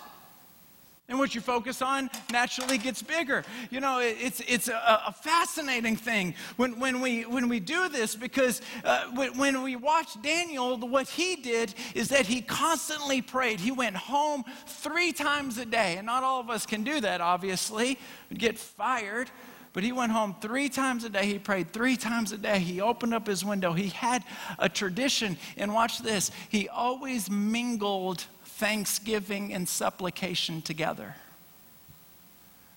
And 1.08 1.18
what 1.18 1.34
you 1.34 1.40
focus 1.40 1.80
on 1.80 2.10
naturally 2.30 2.76
gets 2.78 3.02
bigger. 3.02 3.42
You 3.70 3.80
know, 3.80 4.00
it's, 4.00 4.40
it's 4.46 4.68
a, 4.68 5.02
a 5.06 5.12
fascinating 5.12 5.96
thing 5.96 6.34
when, 6.56 6.78
when, 6.78 7.00
we, 7.00 7.22
when 7.22 7.48
we 7.48 7.60
do 7.60 7.88
this 7.88 8.14
because 8.14 8.60
uh, 8.84 9.06
when, 9.14 9.62
we 9.62 9.76
watch 9.76 10.20
Daniel, 10.22 10.78
what 10.78 11.08
he 11.08 11.36
did 11.36 11.74
is 11.94 12.08
that 12.08 12.26
he 12.26 12.42
constantly 12.42 13.22
prayed. 13.22 13.60
He 13.60 13.70
went 13.70 13.96
home 13.96 14.44
three 14.66 15.12
times 15.12 15.56
a 15.56 15.64
day. 15.64 15.96
And 15.96 16.06
not 16.06 16.22
all 16.22 16.40
of 16.40 16.50
us 16.50 16.66
can 16.66 16.84
do 16.84 17.00
that, 17.00 17.20
obviously, 17.22 17.98
We'd 18.28 18.38
get 18.38 18.58
fired. 18.58 19.30
But 19.74 19.82
he 19.82 19.90
went 19.90 20.12
home 20.12 20.36
three 20.40 20.68
times 20.68 21.02
a 21.02 21.08
day. 21.08 21.26
He 21.26 21.38
prayed 21.38 21.72
three 21.72 21.96
times 21.96 22.30
a 22.30 22.38
day. 22.38 22.60
He 22.60 22.80
opened 22.80 23.12
up 23.12 23.26
his 23.26 23.44
window. 23.44 23.72
He 23.72 23.88
had 23.88 24.22
a 24.58 24.68
tradition. 24.68 25.36
And 25.58 25.74
watch 25.74 25.98
this 25.98 26.30
he 26.48 26.68
always 26.68 27.28
mingled 27.28 28.24
thanksgiving 28.44 29.52
and 29.52 29.68
supplication 29.68 30.62
together. 30.62 31.16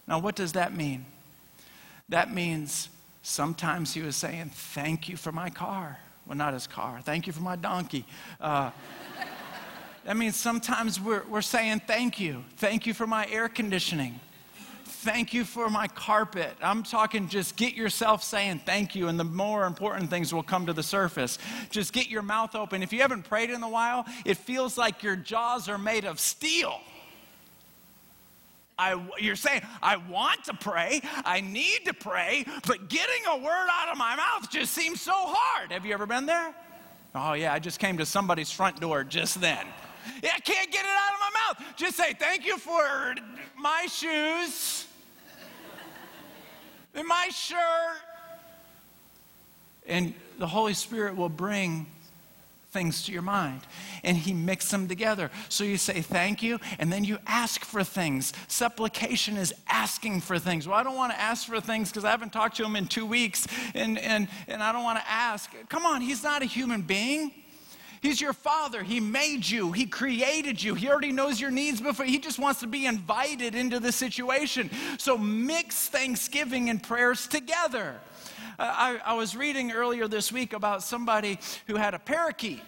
Now, 0.08 0.20
what 0.20 0.36
does 0.36 0.54
that 0.54 0.76
mean? 0.76 1.06
That 2.10 2.34
means 2.34 2.90
sometimes 3.22 3.94
he 3.94 4.02
was 4.02 4.16
saying, 4.16 4.50
Thank 4.50 5.08
you 5.08 5.18
for 5.18 5.32
my 5.32 5.52
car. 5.52 6.00
Well, 6.26 6.36
not 6.36 6.54
his 6.54 6.66
car. 6.66 7.00
Thank 7.04 7.28
you 7.28 7.34
for 7.34 7.42
my 7.44 7.58
donkey. 7.58 8.06
Uh, 8.42 8.72
that 10.04 10.18
means 10.18 10.36
sometimes 10.36 11.00
we're, 11.00 11.24
we're 11.30 11.42
saying, 11.44 11.84
Thank 11.86 12.20
you. 12.20 12.44
Thank 12.56 12.88
you 12.88 12.96
for 12.96 13.06
my 13.06 13.28
air 13.28 13.50
conditioning 13.50 14.20
thank 15.08 15.34
you 15.34 15.46
for 15.46 15.70
my 15.70 15.88
carpet. 15.88 16.52
I'm 16.62 16.84
talking 16.84 17.30
just 17.30 17.56
get 17.56 17.76
yourself 17.76 18.22
saying 18.24 18.60
thank 18.66 18.94
you, 18.94 19.08
and 19.08 19.18
the 19.18 19.24
more 19.24 19.66
important 19.66 20.10
things 20.10 20.34
will 20.34 20.44
come 20.44 20.66
to 20.66 20.74
the 20.74 20.84
surface. 20.84 21.38
Just 21.70 21.94
get 21.94 22.10
your 22.10 22.22
mouth 22.22 22.56
open. 22.56 22.84
If 22.84 22.92
you 22.92 23.00
haven't 23.00 23.24
prayed 23.24 23.50
in 23.50 23.64
a 23.64 23.70
while, 23.70 24.06
it 24.26 24.36
feels 24.36 24.78
like 24.78 25.04
your 25.04 25.16
jaws 25.16 25.70
are 25.70 25.78
made 25.78 26.04
of 26.04 26.20
steel. 26.20 26.82
I, 28.78 29.02
you're 29.18 29.38
saying, 29.38 29.62
I 29.82 29.96
want 29.96 30.44
to 30.44 30.54
pray, 30.54 31.00
I 31.24 31.40
need 31.40 31.86
to 31.86 31.94
pray, 31.94 32.46
but 32.68 32.90
getting 32.90 33.26
a 33.30 33.38
word 33.38 33.68
out 33.72 33.90
of 33.90 33.98
my 33.98 34.14
mouth 34.18 34.52
just 34.52 34.74
seems 34.74 35.00
so 35.00 35.14
hard. 35.16 35.72
Have 35.72 35.86
you 35.86 35.94
ever 35.94 36.06
been 36.06 36.26
there? 36.26 36.54
Oh, 37.16 37.32
yeah, 37.32 37.54
I 37.54 37.60
just 37.60 37.80
came 37.80 37.98
to 38.00 38.06
somebody's 38.06 38.52
front 38.52 38.82
door 38.82 39.06
just 39.06 39.40
then. 39.40 39.66
Yeah, 40.22 40.32
I 40.36 40.40
can't 40.42 40.70
get 40.70 40.84
it 40.84 40.92
out 40.92 41.14
of 41.14 41.20
my 41.22 41.64
mouth. 41.64 41.78
Just 41.78 41.96
say, 41.96 42.14
Thank 42.14 42.46
you 42.46 42.58
for 42.58 43.16
my 43.58 43.88
shoes 43.90 44.87
in 46.98 47.08
my 47.08 47.30
shirt. 47.32 47.98
And 49.86 50.14
the 50.38 50.48
Holy 50.48 50.74
Spirit 50.74 51.16
will 51.16 51.30
bring 51.30 51.86
things 52.72 53.06
to 53.06 53.14
your 53.14 53.22
mind. 53.22 53.62
And 54.04 54.18
he 54.18 54.34
mixes 54.34 54.72
them 54.72 54.88
together. 54.88 55.32
So 55.48 55.64
you 55.64 55.78
say 55.78 56.02
thank 56.02 56.44
you 56.44 56.60
and 56.80 56.92
then 56.92 57.06
you 57.06 57.18
ask 57.26 57.64
for 57.64 57.84
things. 57.84 58.34
Supplication 58.48 59.38
is 59.38 59.54
asking 59.70 60.22
for 60.22 60.38
things. 60.38 60.68
Well 60.68 60.78
i 60.78 60.84
don't 60.84 60.96
want 60.96 61.14
to 61.14 61.20
ask 61.20 61.48
for 61.48 61.62
things 61.62 61.90
because 61.90 62.04
i 62.04 62.12
haven't 62.12 62.34
talked 62.34 62.58
to 62.58 62.66
him 62.66 62.76
in 62.76 62.88
two 62.88 63.06
weeks 63.06 63.48
and, 63.74 63.98
and, 63.98 64.28
and 64.48 64.62
i 64.62 64.72
don't 64.72 64.84
want 64.84 65.00
to 65.00 65.10
ask. 65.10 65.50
Come 65.70 65.86
on 65.86 66.02
he's 66.02 66.24
not 66.24 66.42
a 66.42 66.46
human 66.46 66.82
being 66.82 67.32
He's 68.02 68.22
your 68.22 68.34
father. 68.34 68.84
He 68.84 69.00
made 69.00 69.48
you. 69.48 69.72
He 69.72 69.86
created 69.86 70.62
you. 70.62 70.76
He 70.76 70.88
already 70.88 71.12
knows 71.12 71.42
your 71.42 71.52
needs 71.52 71.82
before. 71.82 72.06
He 72.06 72.20
just 72.20 72.40
wants 72.40 72.60
to 72.60 72.68
be 72.68 72.86
invited 72.86 73.56
into 73.56 73.80
the 73.80 73.92
situation. 73.92 74.70
So 74.98 75.18
mix 75.18 75.88
thanksgiving 75.88 76.70
and 76.70 76.82
prayers 76.82 77.28
together. 77.28 77.96
Uh, 78.60 78.64
I, 78.64 79.00
I 79.06 79.14
was 79.14 79.36
reading 79.36 79.72
earlier 79.72 80.08
this 80.08 80.32
week 80.32 80.54
about 80.54 80.84
somebody 80.84 81.40
who 81.68 81.76
had 81.76 81.94
a 81.94 82.00
parakeet. 82.00 82.62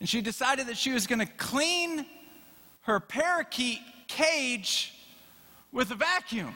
And 0.00 0.08
she 0.08 0.20
decided 0.20 0.68
that 0.68 0.76
she 0.76 0.92
was 0.92 1.06
going 1.06 1.20
to 1.20 1.26
clean 1.26 2.06
her 2.82 3.00
parakeet 3.00 3.80
cage 4.06 4.94
with 5.72 5.90
a 5.90 5.94
vacuum. 5.94 6.54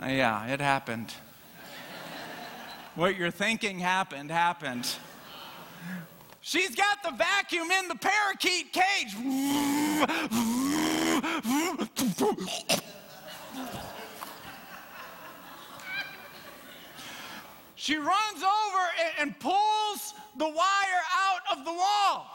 Uh, 0.00 0.06
yeah, 0.06 0.46
it 0.46 0.60
happened. 0.60 1.12
What 2.94 3.16
you're 3.16 3.30
thinking 3.30 3.78
happened, 3.78 4.30
happened. 4.30 4.88
She's 6.40 6.74
got 6.74 7.02
the 7.02 7.12
vacuum 7.12 7.70
in 7.70 7.88
the 7.88 7.94
parakeet 7.94 8.72
cage. 8.72 9.14
She 17.76 17.96
runs 17.96 18.42
over 18.42 18.86
and 19.20 19.38
pulls 19.38 20.14
the 20.36 20.48
wire 20.48 21.02
out 21.14 21.58
of 21.58 21.64
the 21.64 21.72
wall. 21.72 22.26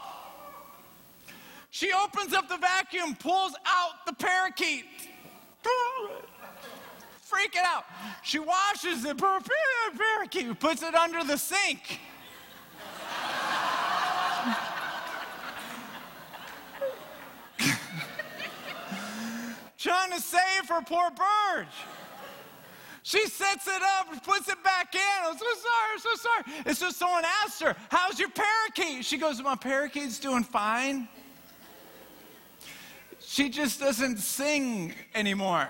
She 1.70 1.92
opens 1.92 2.32
up 2.32 2.48
the 2.48 2.56
vacuum, 2.56 3.14
pulls 3.16 3.52
out 3.66 4.06
the 4.06 4.14
parakeet 4.14 4.86
freaking 7.30 7.64
out. 7.64 7.84
She 8.22 8.38
washes 8.38 9.02
the 9.02 9.14
parakeet, 9.14 10.58
puts 10.60 10.82
it 10.82 10.94
under 10.94 11.24
the 11.24 11.36
sink. 11.36 12.00
Trying 19.78 20.12
to 20.12 20.20
save 20.20 20.68
her 20.68 20.82
poor 20.82 21.10
bird. 21.10 21.66
She 23.02 23.24
sets 23.28 23.68
it 23.68 23.82
up, 24.00 24.10
and 24.10 24.20
puts 24.20 24.48
it 24.48 24.60
back 24.64 24.92
in. 24.92 25.00
I'm 25.22 25.38
so 25.38 25.44
sorry, 25.44 25.92
I'm 25.92 26.00
so 26.00 26.14
sorry. 26.16 26.42
It's 26.66 26.80
just 26.80 26.98
someone 26.98 27.22
asked 27.44 27.62
her, 27.62 27.76
How's 27.88 28.18
your 28.18 28.30
parakeet? 28.30 29.04
She 29.04 29.16
goes, 29.16 29.40
My 29.40 29.54
parakeet's 29.54 30.18
doing 30.18 30.42
fine. 30.42 31.08
She 33.20 33.48
just 33.48 33.78
doesn't 33.78 34.18
sing 34.18 34.92
anymore 35.14 35.68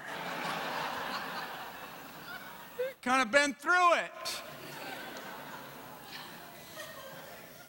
kind 3.07 3.23
of 3.23 3.31
been 3.31 3.55
through 3.55 3.95
it. 3.95 4.43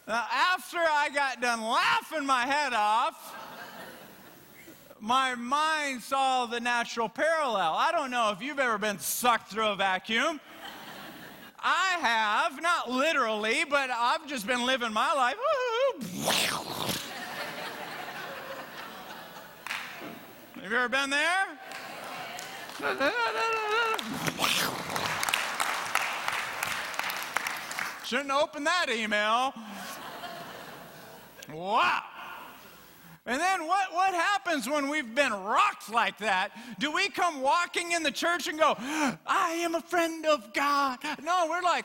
Now, 0.08 0.26
after 0.32 0.78
I 0.78 1.10
got 1.14 1.40
done 1.40 1.62
laughing 1.62 2.26
my 2.26 2.44
head 2.44 2.72
off, 2.72 3.36
my 4.98 5.36
mind 5.36 6.02
saw 6.02 6.46
the 6.46 6.58
natural 6.58 7.08
parallel. 7.08 7.74
I 7.74 7.92
don't 7.92 8.10
know 8.10 8.32
if 8.32 8.42
you've 8.42 8.58
ever 8.58 8.78
been 8.78 8.98
sucked 8.98 9.52
through 9.52 9.68
a 9.68 9.76
vacuum. 9.76 10.40
I 11.60 11.98
have, 12.00 12.60
not 12.60 12.90
literally, 12.90 13.64
but 13.64 13.90
I've 13.90 14.26
just 14.26 14.44
been 14.44 14.66
living 14.66 14.92
my 14.92 15.14
life. 15.14 15.36
Have 20.56 20.72
you 20.72 20.76
ever 20.76 20.88
been 20.88 21.10
there? 21.10 21.46
Shouldn't 28.08 28.30
open 28.30 28.64
that 28.64 28.86
email. 28.88 29.52
Wow. 31.52 32.00
And 33.26 33.38
then 33.38 33.66
what, 33.66 33.92
what 33.92 34.14
happens 34.14 34.66
when 34.66 34.88
we've 34.88 35.14
been 35.14 35.30
rocked 35.30 35.92
like 35.92 36.16
that? 36.20 36.52
Do 36.78 36.90
we 36.90 37.10
come 37.10 37.42
walking 37.42 37.92
in 37.92 38.02
the 38.02 38.10
church 38.10 38.48
and 38.48 38.58
go, 38.58 38.74
I 38.78 39.60
am 39.62 39.74
a 39.74 39.82
friend 39.82 40.24
of 40.24 40.54
God? 40.54 41.00
No, 41.22 41.48
we're 41.50 41.60
like, 41.60 41.84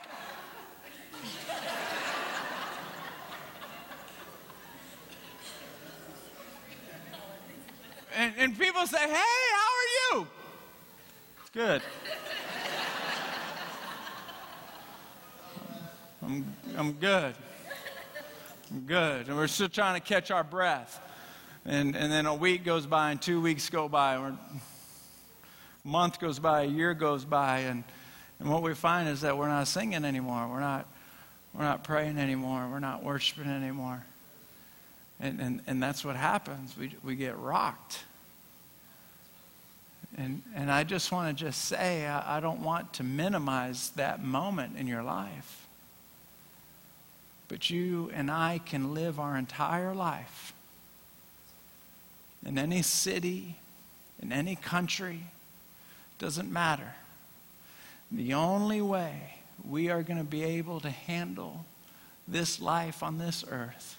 and, 8.16 8.32
and 8.38 8.58
people 8.58 8.86
say, 8.86 8.96
Hey, 8.96 9.12
how 9.12 10.14
are 10.16 10.20
you? 10.20 10.26
Good. 11.52 11.82
I'm, 16.24 16.44
I'm 16.76 16.92
good. 16.92 17.34
I'm 18.70 18.80
good. 18.86 19.28
And 19.28 19.36
we're 19.36 19.46
still 19.46 19.68
trying 19.68 20.00
to 20.00 20.06
catch 20.06 20.30
our 20.30 20.44
breath. 20.44 21.00
And, 21.66 21.94
and 21.94 22.10
then 22.10 22.26
a 22.26 22.34
week 22.34 22.64
goes 22.64 22.86
by, 22.86 23.10
and 23.10 23.20
two 23.20 23.40
weeks 23.40 23.68
go 23.68 23.88
by, 23.88 24.16
or 24.16 24.28
a 24.28 24.38
month 25.84 26.18
goes 26.20 26.38
by, 26.38 26.62
a 26.62 26.66
year 26.66 26.94
goes 26.94 27.24
by, 27.24 27.60
and, 27.60 27.84
and 28.40 28.50
what 28.50 28.62
we 28.62 28.74
find 28.74 29.08
is 29.08 29.20
that 29.20 29.36
we're 29.36 29.48
not 29.48 29.68
singing 29.68 30.04
anymore. 30.04 30.48
We're 30.48 30.60
not, 30.60 30.86
we're 31.52 31.64
not 31.64 31.84
praying 31.84 32.18
anymore. 32.18 32.68
We're 32.70 32.80
not 32.80 33.02
worshiping 33.02 33.50
anymore. 33.50 34.02
And, 35.20 35.40
and, 35.40 35.60
and 35.66 35.82
that's 35.82 36.04
what 36.04 36.16
happens. 36.16 36.76
We, 36.76 36.94
we 37.02 37.16
get 37.16 37.38
rocked. 37.38 38.00
And, 40.16 40.42
and 40.54 40.70
I 40.70 40.84
just 40.84 41.12
want 41.12 41.36
to 41.36 41.44
just 41.44 41.66
say, 41.66 42.06
I, 42.06 42.38
I 42.38 42.40
don't 42.40 42.60
want 42.60 42.94
to 42.94 43.02
minimize 43.02 43.90
that 43.96 44.24
moment 44.24 44.78
in 44.78 44.86
your 44.86 45.02
life. 45.02 45.63
But 47.48 47.70
you 47.70 48.10
and 48.14 48.30
I 48.30 48.60
can 48.64 48.94
live 48.94 49.20
our 49.20 49.36
entire 49.36 49.94
life 49.94 50.52
in 52.44 52.58
any 52.58 52.82
city, 52.82 53.56
in 54.22 54.32
any 54.32 54.56
country, 54.56 55.24
doesn't 56.18 56.52
matter. 56.52 56.94
The 58.10 58.34
only 58.34 58.80
way 58.80 59.34
we 59.68 59.90
are 59.90 60.02
going 60.02 60.18
to 60.18 60.24
be 60.24 60.42
able 60.42 60.80
to 60.80 60.90
handle 60.90 61.64
this 62.26 62.60
life 62.60 63.02
on 63.02 63.18
this 63.18 63.44
earth 63.50 63.98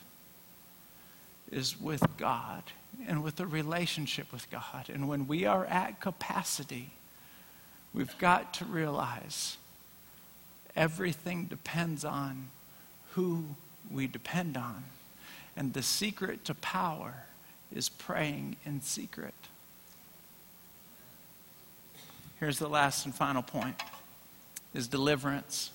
is 1.52 1.80
with 1.80 2.06
God 2.18 2.64
and 3.08 3.24
with 3.24 3.40
a 3.40 3.46
relationship 3.46 4.32
with 4.32 4.50
God. 4.50 4.90
And 4.92 5.08
when 5.08 5.28
we 5.28 5.46
are 5.46 5.66
at 5.66 6.00
capacity, 6.00 6.92
we've 7.94 8.18
got 8.18 8.54
to 8.56 8.66
realize 8.66 9.58
everything 10.76 11.46
depends 11.46 12.06
on 12.06 12.48
who 13.16 13.46
we 13.90 14.08
depend 14.08 14.58
on. 14.58 14.84
And 15.56 15.74
the 15.74 15.82
secret 15.82 16.44
to 16.46 16.54
power 16.54 17.14
is 17.74 17.88
praying 17.88 18.58
in 18.66 18.82
secret. 18.82 19.34
Here's 22.40 22.60
the 22.60 22.68
last 22.68 23.06
and 23.06 23.16
final 23.16 23.42
point 23.42 23.76
is 24.74 24.88
deliverance. 24.90 25.72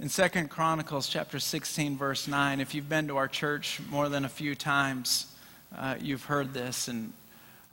In 0.00 0.08
Second 0.08 0.50
Chronicles 0.50 1.06
chapter 1.06 1.38
16, 1.38 1.96
verse 1.96 2.26
9, 2.26 2.58
if 2.60 2.74
you've 2.74 2.88
been 2.88 3.06
to 3.06 3.16
our 3.18 3.28
church 3.28 3.80
more 3.88 4.08
than 4.08 4.24
a 4.24 4.28
few 4.28 4.56
times, 4.56 5.32
uh, 5.76 5.94
you've 6.00 6.24
heard 6.24 6.52
this. 6.52 6.88
And 6.88 7.12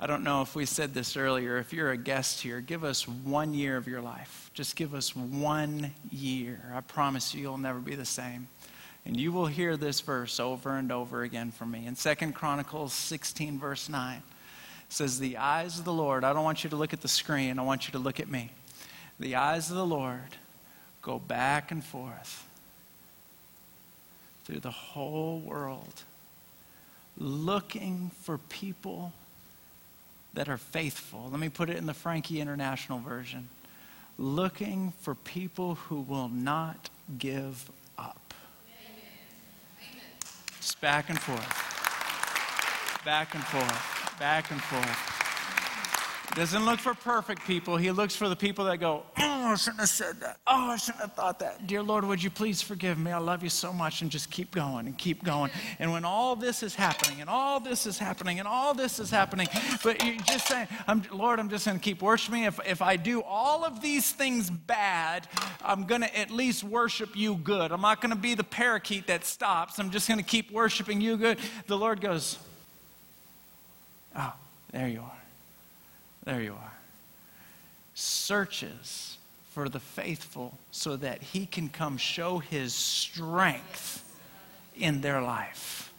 I 0.01 0.07
don't 0.07 0.23
know 0.23 0.41
if 0.41 0.55
we 0.55 0.65
said 0.65 0.93
this 0.93 1.17
earlier. 1.17 1.57
If 1.57 1.73
you're 1.73 1.91
a 1.91 1.97
guest 1.97 2.41
here, 2.41 2.61
give 2.61 2.85
us 2.85 3.05
one 3.05 3.53
year 3.53 3.75
of 3.75 3.85
your 3.85 3.99
life. 3.99 4.49
Just 4.53 4.77
give 4.77 4.95
us 4.95 5.13
one 5.13 5.91
year. 6.09 6.61
I 6.73 6.79
promise 6.79 7.33
you, 7.33 7.41
you'll 7.41 7.57
never 7.57 7.79
be 7.79 7.95
the 7.95 8.05
same. 8.05 8.47
And 9.05 9.19
you 9.19 9.33
will 9.33 9.47
hear 9.47 9.75
this 9.75 9.99
verse 9.99 10.39
over 10.39 10.77
and 10.77 10.89
over 10.89 11.23
again 11.23 11.51
from 11.51 11.71
me. 11.71 11.85
In 11.85 11.97
Second 11.97 12.33
Chronicles 12.33 12.93
16, 12.93 13.59
verse 13.59 13.89
9, 13.89 14.17
it 14.17 14.23
says, 14.87 15.19
The 15.19 15.35
eyes 15.35 15.79
of 15.79 15.83
the 15.83 15.91
Lord, 15.91 16.23
I 16.23 16.31
don't 16.31 16.45
want 16.45 16.63
you 16.63 16.69
to 16.69 16.77
look 16.77 16.93
at 16.93 17.01
the 17.01 17.09
screen, 17.09 17.59
I 17.59 17.63
want 17.63 17.87
you 17.87 17.91
to 17.91 17.99
look 17.99 18.21
at 18.21 18.29
me. 18.29 18.51
The 19.19 19.35
eyes 19.35 19.69
of 19.69 19.75
the 19.75 19.85
Lord 19.85 20.37
go 21.01 21.19
back 21.19 21.71
and 21.71 21.83
forth 21.83 22.47
through 24.45 24.61
the 24.61 24.71
whole 24.71 25.39
world, 25.39 26.03
looking 27.17 28.11
for 28.21 28.37
people 28.37 29.11
that 30.33 30.49
are 30.49 30.57
faithful. 30.57 31.27
Let 31.29 31.39
me 31.39 31.49
put 31.49 31.69
it 31.69 31.77
in 31.77 31.85
the 31.85 31.93
Frankie 31.93 32.39
International 32.39 32.99
Version 32.99 33.49
looking 34.19 34.91
for 34.99 35.15
people 35.15 35.75
who 35.75 36.01
will 36.01 36.27
not 36.27 36.89
give 37.17 37.71
up. 37.97 38.33
Just 40.57 40.81
back 40.81 41.09
and 41.09 41.17
forth, 41.17 41.39
back 43.05 43.33
and 43.33 43.43
forth, 43.45 44.19
back 44.19 44.51
and 44.51 44.61
forth. 44.61 45.18
He 46.29 46.35
doesn't 46.35 46.63
look 46.63 46.79
for 46.79 46.93
perfect 46.93 47.45
people. 47.47 47.75
He 47.75 47.91
looks 47.91 48.15
for 48.15 48.29
the 48.29 48.35
people 48.35 48.65
that 48.65 48.77
go, 48.77 49.03
Oh, 49.17 49.53
I 49.53 49.55
shouldn't 49.55 49.79
have 49.79 49.89
said 49.89 50.19
that. 50.19 50.37
Oh, 50.45 50.69
I 50.69 50.75
shouldn't 50.77 51.01
have 51.01 51.13
thought 51.13 51.39
that. 51.39 51.65
Dear 51.65 51.81
Lord, 51.81 52.05
would 52.05 52.21
you 52.21 52.29
please 52.29 52.61
forgive 52.61 52.99
me? 52.99 53.11
I 53.11 53.17
love 53.17 53.41
you 53.41 53.49
so 53.49 53.73
much. 53.73 54.03
And 54.03 54.11
just 54.11 54.29
keep 54.29 54.51
going 54.51 54.85
and 54.85 54.95
keep 54.95 55.23
going. 55.23 55.49
And 55.79 55.91
when 55.91 56.05
all 56.05 56.35
this 56.35 56.61
is 56.61 56.75
happening, 56.75 57.19
and 57.19 57.29
all 57.29 57.59
this 57.59 57.87
is 57.87 57.97
happening, 57.97 58.37
and 58.37 58.47
all 58.47 58.75
this 58.75 58.99
is 58.99 59.09
happening, 59.09 59.47
but 59.83 60.03
you 60.05 60.19
just 60.19 60.47
say, 60.47 60.67
Lord, 61.11 61.39
I'm 61.39 61.49
just 61.49 61.65
going 61.65 61.79
to 61.79 61.83
keep 61.83 62.01
worshiping. 62.01 62.43
If, 62.43 62.59
if 62.65 62.81
I 62.83 62.95
do 62.95 63.23
all 63.23 63.65
of 63.65 63.81
these 63.81 64.11
things 64.11 64.51
bad, 64.51 65.27
I'm 65.63 65.85
going 65.85 66.01
to 66.01 66.17
at 66.17 66.29
least 66.29 66.63
worship 66.63 67.15
you 67.15 67.35
good. 67.35 67.71
I'm 67.71 67.81
not 67.81 68.01
going 68.01 68.11
to 68.11 68.15
be 68.15 68.35
the 68.35 68.43
parakeet 68.43 69.07
that 69.07 69.25
stops. 69.25 69.79
I'm 69.79 69.89
just 69.89 70.07
going 70.07 70.19
to 70.19 70.25
keep 70.25 70.51
worshiping 70.51 71.01
you 71.01 71.17
good. 71.17 71.39
The 71.65 71.77
Lord 71.77 72.01
goes, 72.01 72.37
Oh, 74.15 74.33
there 74.71 74.87
you 74.87 75.01
are. 75.01 75.18
There 76.29 76.41
you 76.41 76.51
are. 76.51 76.73
Searches 77.95 79.17
for 79.49 79.67
the 79.67 79.79
faithful 79.79 80.59
so 80.69 80.95
that 80.95 81.23
he 81.23 81.47
can 81.47 81.69
come 81.69 81.97
show 81.97 82.37
his 82.37 82.75
strength 82.75 84.07
in 84.77 85.01
their 85.01 85.23
life. 85.23 85.91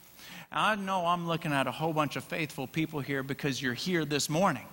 I 0.49 0.75
know 0.75 1.05
I'm 1.05 1.27
looking 1.27 1.51
at 1.51 1.67
a 1.67 1.71
whole 1.71 1.91
bunch 1.91 2.15
of 2.15 2.23
faithful 2.23 2.65
people 2.65 3.01
here 3.01 3.23
because 3.23 3.61
you're 3.61 3.73
here 3.73 4.05
this 4.05 4.29
morning. 4.29 4.65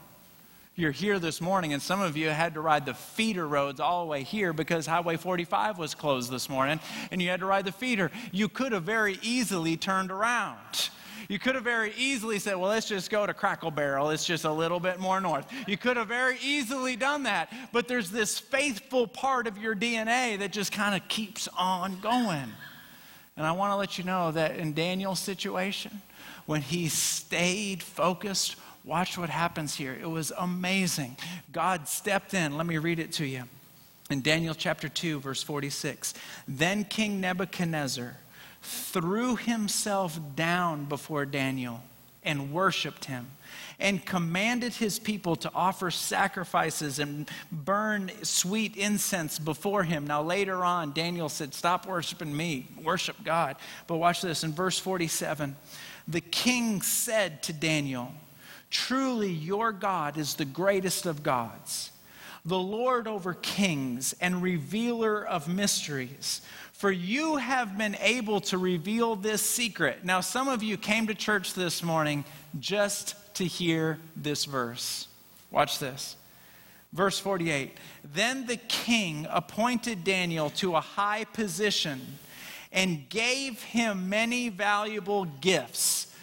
You're 0.77 0.93
here 0.93 1.19
this 1.19 1.41
morning, 1.41 1.73
and 1.73 1.83
some 1.83 2.01
of 2.01 2.17
you 2.17 2.29
had 2.29 2.55
to 2.55 2.61
ride 2.61 2.87
the 2.87 2.95
feeder 2.95 3.49
roads 3.49 3.81
all 3.81 4.05
the 4.05 4.11
way 4.11 4.23
here 4.23 4.53
because 4.53 4.87
Highway 4.87 5.17
45 5.17 5.77
was 5.77 5.93
closed 5.93 6.31
this 6.31 6.49
morning, 6.49 6.79
and 7.11 7.21
you 7.21 7.31
had 7.31 7.41
to 7.41 7.47
ride 7.47 7.65
the 7.65 7.73
feeder. 7.73 8.13
You 8.31 8.49
could 8.49 8.71
have 8.71 8.85
very 8.85 9.19
easily 9.23 9.77
turned 9.77 10.13
around. 10.13 10.91
You 11.29 11.39
could 11.39 11.55
have 11.55 11.65
very 11.65 11.93
easily 11.97 12.39
said, 12.39 12.57
well, 12.57 12.71
let's 12.71 12.89
just 12.89 13.11
go 13.11 13.27
to 13.27 13.35
Cracker 13.35 13.71
Barrel. 13.71 14.11
It's 14.11 14.25
just 14.25 14.45
a 14.45 14.53
little 14.53 14.81
bit 14.81 15.01
more 15.01 15.21
north. 15.21 15.47
You 15.67 15.77
could 15.77 15.97
have 15.97 16.09
very 16.09 16.39
easily 16.43 16.97
done 16.97 17.25
that. 17.25 17.53
But 17.73 17.89
there's 17.89 18.11
this 18.11 18.39
faithful 18.39 19.07
part 19.07 19.47
of 19.47 19.59
your 19.59 19.75
DNA 19.75 20.39
that 20.39 20.53
just 20.53 20.73
kind 20.73 20.95
of 20.95 21.07
keeps 21.09 21.49
on 21.57 22.01
going. 22.01 22.53
And 23.37 23.47
I 23.47 23.53
want 23.53 23.73
to 23.73 23.77
let 23.77 23.99
you 23.99 24.05
know 24.05 24.33
that 24.33 24.57
in 24.57 24.75
Daniel's 24.75 25.21
situation, 25.21 26.03
when 26.47 26.63
he 26.63 26.89
stayed 26.89 27.83
focused, 27.83 28.57
watch 28.85 29.19
what 29.19 29.29
happens 29.29 29.75
here. 29.75 29.97
It 30.01 30.09
was 30.09 30.33
amazing. 30.39 31.17
God 31.53 31.87
stepped 31.87 32.35
in. 32.35 32.57
Let 32.57 32.67
me 32.67 32.79
read 32.79 32.99
it 32.99 33.13
to 33.13 33.27
you. 33.27 33.45
In 34.11 34.23
Daniel 34.23 34.55
chapter 34.55 34.89
2, 34.89 35.21
verse 35.21 35.43
46, 35.43 36.15
then 36.49 36.85
King 36.85 37.21
Nebuchadnezzar 37.21 38.17
threw 38.63 39.37
himself 39.37 40.19
down 40.35 40.85
before 40.87 41.25
Daniel 41.27 41.83
and 42.25 42.53
worshiped 42.53 43.07
him 43.07 43.31
and 43.81 44.05
commanded 44.05 44.75
his 44.75 44.99
people 44.99 45.37
to 45.37 45.51
offer 45.55 45.91
sacrifices 45.91 46.99
and 46.99 47.31
burn 47.53 48.11
sweet 48.23 48.77
incense 48.77 49.39
before 49.39 49.85
him. 49.85 50.07
Now, 50.07 50.23
later 50.23 50.65
on, 50.65 50.93
Daniel 50.93 51.29
said, 51.29 51.55
Stop 51.55 51.87
worshiping 51.87 52.37
me, 52.37 52.67
worship 52.83 53.17
God. 53.25 53.57
But 53.87 53.97
watch 53.97 54.21
this 54.23 54.45
in 54.45 54.53
verse 54.53 54.79
47 54.79 55.57
the 56.09 56.21
king 56.23 56.81
said 56.81 57.43
to 57.45 57.53
Daniel, 57.53 58.13
Truly, 58.71 59.31
your 59.31 59.73
God 59.73 60.17
is 60.17 60.35
the 60.35 60.45
greatest 60.47 61.05
of 61.07 61.23
gods, 61.23 61.93
the 62.45 62.59
Lord 62.59 63.07
over 63.07 63.35
kings 63.35 64.15
and 64.21 64.43
revealer 64.43 65.25
of 65.25 65.49
mysteries. 65.49 66.41
For 66.79 66.93
you 66.93 67.39
have 67.39 67.77
been 67.77 67.97
able 67.99 68.41
to 68.43 68.57
reveal 68.57 69.17
this 69.17 69.43
secret. 69.43 70.05
Now, 70.05 70.21
some 70.21 70.47
of 70.47 70.63
you 70.63 70.77
came 70.77 71.09
to 71.09 71.15
church 71.15 71.55
this 71.55 71.83
morning 71.83 72.25
just 72.61 73.17
to 73.35 73.45
hear 73.45 73.99
this 74.15 74.45
verse. 74.45 75.09
Watch 75.51 75.81
this. 75.81 76.15
Verse 76.93 77.19
48 77.19 77.77
Then 78.05 78.47
the 78.47 78.59
king 78.59 79.27
appointed 79.29 80.05
Daniel 80.05 80.51
to 80.51 80.77
a 80.77 80.81
high 80.81 81.25
position 81.25 82.01
and 82.71 83.09
gave 83.09 83.61
him 83.61 84.09
many 84.09 84.49
valuable 84.49 85.25
gifts. 85.25 86.15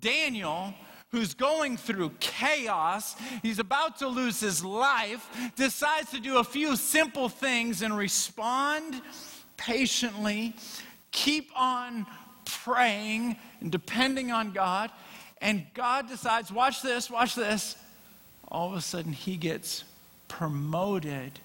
Daniel 0.00 0.74
who's 1.14 1.32
going 1.32 1.76
through 1.76 2.10
chaos, 2.18 3.14
he's 3.40 3.60
about 3.60 3.98
to 3.98 4.08
lose 4.08 4.40
his 4.40 4.64
life, 4.64 5.24
decides 5.54 6.10
to 6.10 6.18
do 6.18 6.38
a 6.38 6.44
few 6.44 6.74
simple 6.74 7.28
things 7.28 7.82
and 7.82 7.96
respond 7.96 9.00
patiently, 9.56 10.56
keep 11.12 11.52
on 11.54 12.04
praying 12.44 13.36
and 13.60 13.70
depending 13.70 14.32
on 14.32 14.50
God. 14.50 14.90
And 15.40 15.64
God 15.72 16.08
decides, 16.08 16.50
watch 16.50 16.82
this, 16.82 17.08
watch 17.08 17.36
this. 17.36 17.76
All 18.48 18.72
of 18.72 18.76
a 18.76 18.80
sudden, 18.80 19.12
he 19.12 19.36
gets 19.36 19.84
promoted 20.26 21.38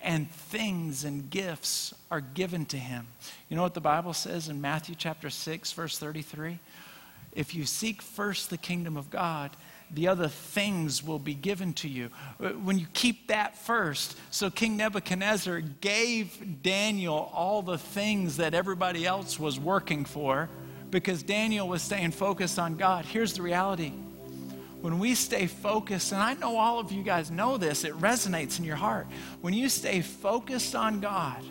and 0.00 0.28
things 0.28 1.04
and 1.04 1.30
gifts 1.30 1.94
are 2.10 2.20
given 2.20 2.66
to 2.66 2.76
him. 2.76 3.06
You 3.48 3.56
know 3.56 3.62
what 3.62 3.74
the 3.74 3.80
Bible 3.80 4.14
says 4.14 4.48
in 4.48 4.60
Matthew 4.60 4.96
chapter 4.98 5.30
6, 5.30 5.72
verse 5.72 5.96
33? 5.96 6.58
If 7.36 7.54
you 7.54 7.66
seek 7.66 8.02
first 8.02 8.50
the 8.50 8.56
kingdom 8.56 8.96
of 8.96 9.10
God, 9.10 9.50
the 9.90 10.08
other 10.08 10.26
things 10.26 11.04
will 11.04 11.20
be 11.20 11.34
given 11.34 11.72
to 11.74 11.88
you. 11.88 12.10
Uh, 12.40 12.48
when 12.48 12.78
you 12.78 12.86
keep 12.92 13.28
that 13.28 13.56
first, 13.56 14.18
so 14.30 14.50
King 14.50 14.76
Nebuchadnezzar 14.76 15.60
gave 15.60 16.62
Daniel 16.62 17.30
all 17.32 17.62
the 17.62 17.78
things 17.78 18.38
that 18.38 18.54
everybody 18.54 19.06
else 19.06 19.38
was 19.38 19.60
working 19.60 20.04
for 20.04 20.48
because 20.90 21.22
Daniel 21.22 21.68
was 21.68 21.82
staying 21.82 22.10
focused 22.10 22.58
on 22.58 22.76
God. 22.76 23.04
Here's 23.04 23.34
the 23.34 23.42
reality 23.42 23.92
when 24.80 24.98
we 24.98 25.14
stay 25.14 25.46
focused, 25.46 26.12
and 26.12 26.22
I 26.22 26.34
know 26.34 26.56
all 26.58 26.78
of 26.78 26.92
you 26.92 27.02
guys 27.02 27.30
know 27.30 27.56
this, 27.56 27.84
it 27.84 27.92
resonates 27.94 28.58
in 28.58 28.64
your 28.64 28.76
heart. 28.76 29.06
When 29.40 29.52
you 29.52 29.68
stay 29.68 30.00
focused 30.00 30.74
on 30.74 31.00
God 31.00 31.42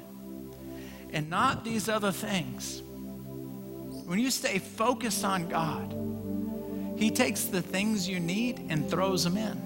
and 1.11 1.29
not 1.29 1.63
these 1.63 1.89
other 1.89 2.11
things, 2.11 2.81
when 4.05 4.19
you 4.19 4.31
stay 4.31 4.59
focused 4.59 5.25
on 5.25 5.47
God, 5.47 5.93
He 6.97 7.11
takes 7.11 7.45
the 7.45 7.61
things 7.61 8.07
you 8.07 8.19
need 8.19 8.67
and 8.69 8.89
throws 8.89 9.23
them 9.23 9.37
in. 9.37 9.65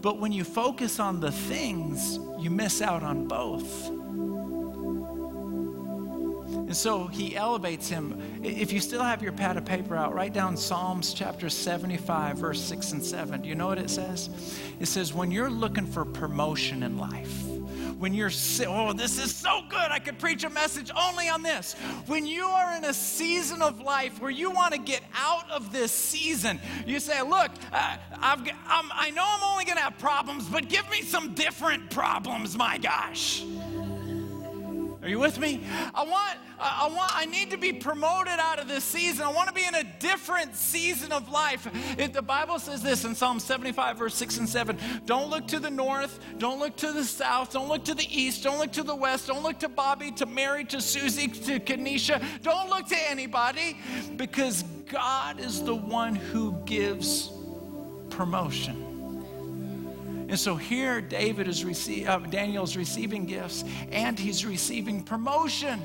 But 0.00 0.18
when 0.18 0.32
you 0.32 0.44
focus 0.44 1.00
on 1.00 1.20
the 1.20 1.32
things, 1.32 2.18
you 2.38 2.50
miss 2.50 2.82
out 2.82 3.02
on 3.02 3.26
both. 3.26 3.88
And 6.66 6.76
so 6.76 7.06
he 7.06 7.36
elevates 7.36 7.88
him. 7.88 8.20
If 8.42 8.72
you 8.72 8.80
still 8.80 9.02
have 9.02 9.22
your 9.22 9.32
pad 9.32 9.56
of 9.56 9.64
paper 9.64 9.96
out, 9.96 10.14
write 10.14 10.32
down 10.32 10.56
Psalms 10.56 11.14
chapter 11.14 11.48
75, 11.48 12.38
verse 12.38 12.60
6 12.60 12.92
and 12.92 13.04
7. 13.04 13.42
Do 13.42 13.48
you 13.48 13.54
know 13.54 13.66
what 13.66 13.78
it 13.78 13.90
says? 13.90 14.28
It 14.80 14.86
says, 14.86 15.14
When 15.14 15.30
you're 15.30 15.50
looking 15.50 15.86
for 15.86 16.04
promotion 16.04 16.82
in 16.82 16.98
life, 16.98 17.42
when 18.04 18.12
you're, 18.12 18.30
oh, 18.66 18.92
this 18.92 19.18
is 19.18 19.34
so 19.34 19.62
good, 19.66 19.90
I 19.90 19.98
could 19.98 20.18
preach 20.18 20.44
a 20.44 20.50
message 20.50 20.90
only 20.94 21.30
on 21.30 21.42
this. 21.42 21.72
When 22.06 22.26
you 22.26 22.44
are 22.44 22.76
in 22.76 22.84
a 22.84 22.92
season 22.92 23.62
of 23.62 23.80
life 23.80 24.20
where 24.20 24.30
you 24.30 24.50
want 24.50 24.74
to 24.74 24.78
get 24.78 25.00
out 25.14 25.50
of 25.50 25.72
this 25.72 25.90
season, 25.90 26.60
you 26.86 27.00
say, 27.00 27.22
Look, 27.22 27.50
uh, 27.72 27.96
I've, 28.20 28.40
I'm, 28.66 28.90
I 28.92 29.08
know 29.08 29.24
I'm 29.26 29.42
only 29.42 29.64
going 29.64 29.78
to 29.78 29.84
have 29.84 29.96
problems, 29.96 30.46
but 30.46 30.68
give 30.68 30.86
me 30.90 31.00
some 31.00 31.32
different 31.32 31.88
problems, 31.88 32.58
my 32.58 32.76
gosh. 32.76 33.42
Are 35.04 35.08
you 35.08 35.18
with 35.18 35.38
me? 35.38 35.60
I 35.94 36.02
want, 36.02 36.38
I 36.58 36.86
want, 36.86 37.14
I 37.14 37.26
need 37.26 37.50
to 37.50 37.58
be 37.58 37.74
promoted 37.74 38.38
out 38.38 38.58
of 38.58 38.68
this 38.68 38.84
season. 38.84 39.26
I 39.26 39.32
want 39.32 39.48
to 39.48 39.54
be 39.54 39.66
in 39.66 39.74
a 39.74 39.84
different 39.98 40.56
season 40.56 41.12
of 41.12 41.28
life. 41.28 41.68
If 41.98 42.14
the 42.14 42.22
Bible 42.22 42.58
says 42.58 42.82
this 42.82 43.04
in 43.04 43.14
Psalm 43.14 43.38
75, 43.38 43.98
verse 43.98 44.14
6 44.14 44.38
and 44.38 44.48
7 44.48 44.78
Don't 45.04 45.28
look 45.28 45.46
to 45.48 45.60
the 45.60 45.68
north, 45.68 46.18
don't 46.38 46.58
look 46.58 46.76
to 46.76 46.90
the 46.92 47.04
south, 47.04 47.52
don't 47.52 47.68
look 47.68 47.84
to 47.84 47.94
the 47.94 48.08
east, 48.10 48.44
don't 48.44 48.58
look 48.58 48.72
to 48.72 48.82
the 48.82 48.96
west, 48.96 49.26
don't 49.26 49.42
look 49.42 49.58
to 49.58 49.68
Bobby, 49.68 50.10
to 50.12 50.24
Mary, 50.24 50.64
to 50.64 50.80
Susie, 50.80 51.28
to 51.28 51.60
Kenesha. 51.60 52.22
Don't 52.42 52.70
look 52.70 52.86
to 52.88 53.10
anybody 53.10 53.76
because 54.16 54.62
God 54.86 55.38
is 55.38 55.62
the 55.62 55.74
one 55.74 56.14
who 56.14 56.58
gives 56.64 57.30
promotion. 58.08 58.83
And 60.34 60.40
so 60.40 60.56
here, 60.56 61.00
David 61.00 61.46
is 61.46 61.64
receiving, 61.64 62.08
uh, 62.08 62.18
Daniel's 62.18 62.76
receiving 62.76 63.24
gifts 63.24 63.62
and 63.92 64.18
he's 64.18 64.44
receiving 64.44 65.00
promotion. 65.00 65.78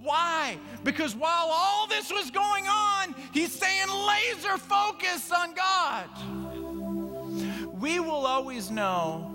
Why? 0.00 0.56
Because 0.84 1.16
while 1.16 1.48
all 1.50 1.88
this 1.88 2.12
was 2.12 2.30
going 2.30 2.68
on, 2.68 3.12
he's 3.32 3.52
staying 3.52 3.88
laser 3.88 4.56
focused 4.56 5.32
on 5.32 5.56
God. 5.56 6.06
We 7.72 7.98
will 7.98 8.24
always 8.24 8.70
know 8.70 9.28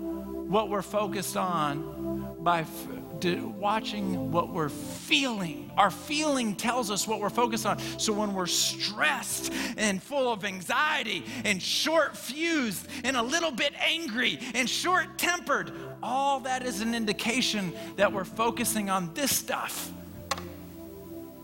what 0.48 0.70
we're 0.70 0.80
focused 0.80 1.36
on 1.36 2.36
by 2.40 2.60
f- 2.60 2.88
watching 3.24 4.30
what 4.30 4.52
we're 4.52 4.68
feeling. 4.68 5.70
Our 5.76 5.90
feeling 5.90 6.54
tells 6.54 6.90
us 6.90 7.06
what 7.06 7.20
we're 7.20 7.30
focused 7.30 7.66
on. 7.66 7.78
So 7.98 8.12
when 8.12 8.34
we're 8.34 8.46
stressed 8.46 9.52
and 9.76 10.02
full 10.02 10.32
of 10.32 10.44
anxiety 10.44 11.24
and 11.44 11.62
short 11.62 12.16
fused 12.16 12.86
and 13.04 13.16
a 13.16 13.22
little 13.22 13.50
bit 13.50 13.72
angry 13.80 14.38
and 14.54 14.68
short 14.68 15.18
tempered, 15.18 15.72
all 16.02 16.40
that 16.40 16.64
is 16.64 16.80
an 16.80 16.94
indication 16.94 17.72
that 17.96 18.12
we're 18.12 18.24
focusing 18.24 18.90
on 18.90 19.12
this 19.14 19.34
stuff. 19.34 19.90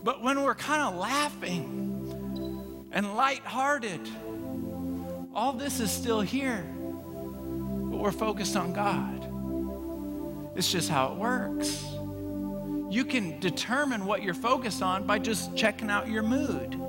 But 0.03 0.21
when 0.21 0.43
we're 0.43 0.55
kind 0.55 0.81
of 0.81 0.95
laughing 0.99 2.89
and 2.91 3.15
lighthearted, 3.15 4.01
all 5.33 5.53
this 5.53 5.79
is 5.79 5.91
still 5.91 6.21
here, 6.21 6.63
but 6.75 7.99
we're 7.99 8.11
focused 8.11 8.55
on 8.55 8.73
God. 8.73 9.12
It's 10.55 10.71
just 10.71 10.89
how 10.89 11.13
it 11.13 11.17
works. 11.17 11.83
You 12.89 13.05
can 13.05 13.39
determine 13.39 14.05
what 14.05 14.21
you're 14.21 14.35
focused 14.35 14.83
on 14.83 15.07
by 15.07 15.17
just 15.17 15.55
checking 15.55 15.89
out 15.89 16.07
your 16.07 16.21
mood. 16.21 16.79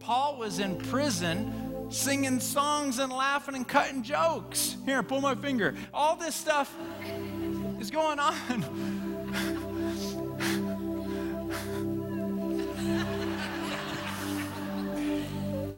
Paul 0.00 0.36
was 0.38 0.58
in 0.58 0.76
prison 0.76 1.88
singing 1.90 2.40
songs 2.40 2.98
and 2.98 3.12
laughing 3.12 3.54
and 3.54 3.66
cutting 3.66 4.02
jokes. 4.02 4.76
Here, 4.84 5.02
pull 5.02 5.20
my 5.20 5.34
finger. 5.36 5.74
All 5.92 6.16
this 6.16 6.34
stuff 6.34 6.74
is 7.78 7.90
going 7.90 8.18
on. 8.18 8.64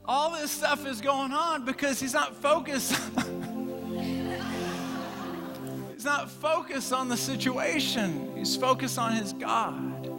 All 0.09 0.31
this 0.31 0.51
stuff 0.51 0.87
is 0.87 1.01
going 1.01 1.33
on 1.33 1.65
because 1.65 2.01
he's 2.01 2.15
not 2.15 2.35
focused 2.37 2.95
not 6.05 6.31
focused 6.31 6.93
on 6.93 7.09
the 7.09 7.17
situation, 7.17 8.37
he's 8.37 8.57
focused 8.57 8.99
on 8.99 9.13
his 9.13 9.33
God. 9.33 10.16